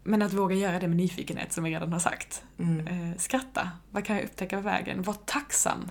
[0.03, 2.43] men att våga göra det med nyfikenhet, som vi redan har sagt.
[2.59, 2.89] Mm.
[2.89, 3.71] Uh, skratta.
[3.91, 5.03] Vad kan jag upptäcka på vägen?
[5.03, 5.91] Var tacksam.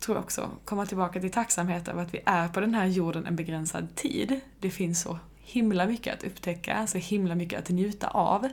[0.00, 0.50] Tror jag också.
[0.64, 4.40] Komma tillbaka till tacksamhet över att vi är på den här jorden en begränsad tid.
[4.60, 8.48] Det finns så himla mycket att upptäcka, så himla mycket att njuta av.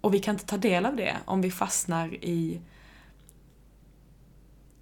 [0.00, 2.60] Och vi kan inte ta del av det om vi fastnar i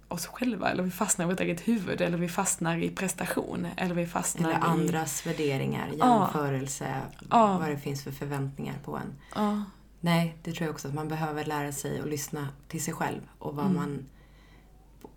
[0.07, 3.95] oss själva, eller vi fastnar i vårt eget huvud, eller vi fastnar i prestation, eller
[3.95, 5.29] vi fastnar Eller andras i...
[5.29, 7.57] värderingar, jämförelse, ah.
[7.57, 9.15] vad det finns för förväntningar på en.
[9.33, 9.61] Ah.
[9.99, 13.21] Nej, det tror jag också att man behöver lära sig att lyssna till sig själv
[13.39, 13.77] och vad mm.
[13.77, 14.05] man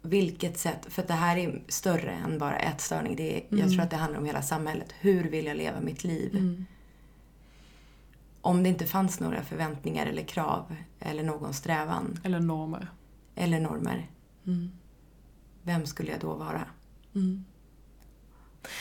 [0.03, 3.16] vilket sätt, för det här är större än bara ätstörning.
[3.16, 3.59] Det är, mm.
[3.59, 4.94] Jag tror att det handlar om hela samhället.
[5.01, 6.36] Hur vill jag leva mitt liv?
[6.36, 6.66] Mm
[8.41, 12.20] om det inte fanns några förväntningar eller krav eller någon strävan.
[12.24, 12.91] Eller normer.
[13.34, 14.11] Eller normer.
[14.47, 14.70] Mm.
[15.62, 16.64] Vem skulle jag då vara?
[17.14, 17.45] Mm.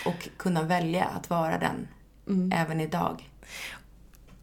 [0.05, 1.87] Och kunna välja att vara den
[2.27, 2.51] mm.
[2.51, 3.29] även idag.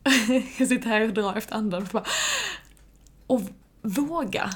[0.59, 2.05] jag sitter här och drar efter andan och bara...
[3.27, 3.43] Och
[3.83, 4.51] våga.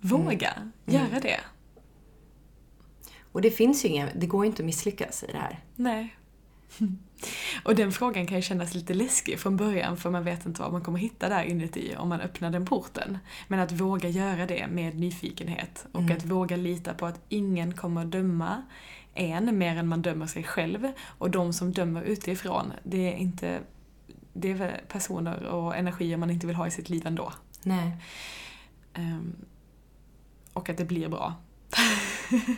[0.00, 0.72] Våga mm.
[0.84, 1.20] göra mm.
[1.20, 1.40] det.
[3.32, 5.64] Och det finns ju inga, det går ju inte att misslyckas i det här.
[5.74, 6.16] Nej.
[7.62, 10.72] Och den frågan kan ju kännas lite läskig från början för man vet inte vad
[10.72, 13.18] man kommer hitta där inuti om man öppnar den porten.
[13.48, 16.16] Men att våga göra det med nyfikenhet och mm.
[16.16, 18.62] att våga lita på att ingen kommer döma
[19.14, 20.92] en mer än man dömer sig själv.
[21.18, 23.60] Och de som dömer utifrån, det är inte
[24.32, 27.32] det är personer och energier man inte vill ha i sitt liv ändå.
[27.62, 27.92] Nej.
[28.94, 29.36] Um,
[30.52, 31.34] och att det blir bra.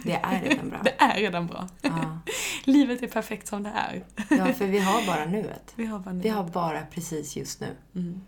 [0.05, 0.81] Det är redan bra.
[0.85, 1.69] Det är redan bra.
[1.83, 2.19] Ja.
[2.65, 4.05] Livet är perfekt som det är.
[4.31, 5.73] Ja, för vi har bara nuet.
[5.77, 6.25] Vi har bara, nuet.
[6.25, 7.77] Vi har bara precis just nu.
[7.95, 8.21] Mm.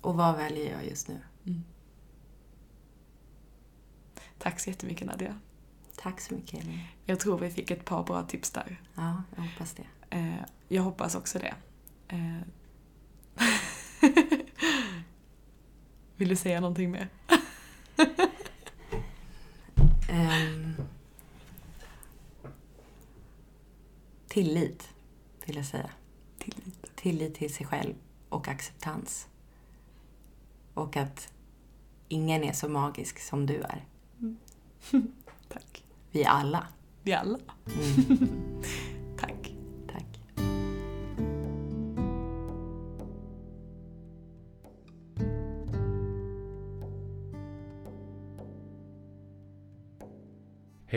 [0.00, 1.20] Och vad väljer jag just nu?
[1.46, 1.64] Mm.
[4.38, 5.38] Tack så jättemycket Nadia.
[5.96, 6.80] Tack så mycket Elin.
[7.04, 8.80] Jag tror vi fick ett par bra tips där.
[8.94, 10.16] Ja, jag hoppas det.
[10.16, 11.54] Eh, jag hoppas också det.
[12.08, 12.38] Eh.
[16.16, 17.08] Vill du säga någonting mer?
[20.08, 20.74] Um,
[24.28, 24.88] tillit,
[25.46, 25.90] vill jag säga.
[26.38, 26.96] Tillit.
[26.96, 27.94] Tillit till sig själv
[28.28, 29.28] och acceptans.
[30.74, 31.32] Och att
[32.08, 33.84] ingen är så magisk som du är.
[34.20, 34.36] Mm.
[35.48, 35.84] Tack.
[36.10, 36.66] Vi alla.
[37.02, 37.38] Vi alla.
[37.66, 38.62] Mm.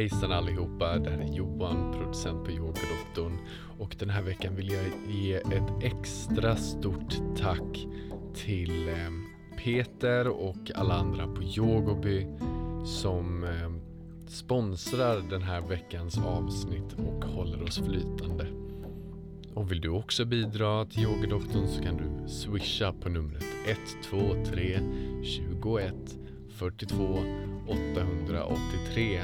[0.02, 3.38] Hejsan allihopa, det här är Johan, producent på Yogadoktorn
[3.80, 7.88] och den här veckan vill jag ge ett extra stort tack
[8.34, 9.24] till ehm,
[9.58, 12.28] Peter och alla andra på Yogoby
[12.86, 13.82] som ehm,
[14.28, 18.48] sponsrar den här veckans avsnitt och håller oss flytande.
[19.54, 23.46] Och vill du också bidra till Yogadoktorn så kan du swisha på numret
[24.12, 24.80] 123
[25.24, 25.94] 21
[26.50, 27.20] 42
[27.68, 29.22] 883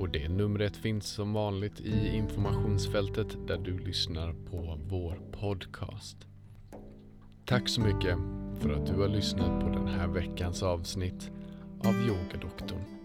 [0.00, 6.16] och det numret finns som vanligt i informationsfältet där du lyssnar på vår podcast.
[7.44, 8.18] Tack så mycket
[8.60, 11.30] för att du har lyssnat på den här veckans avsnitt
[11.84, 12.99] av Yogadoktorn.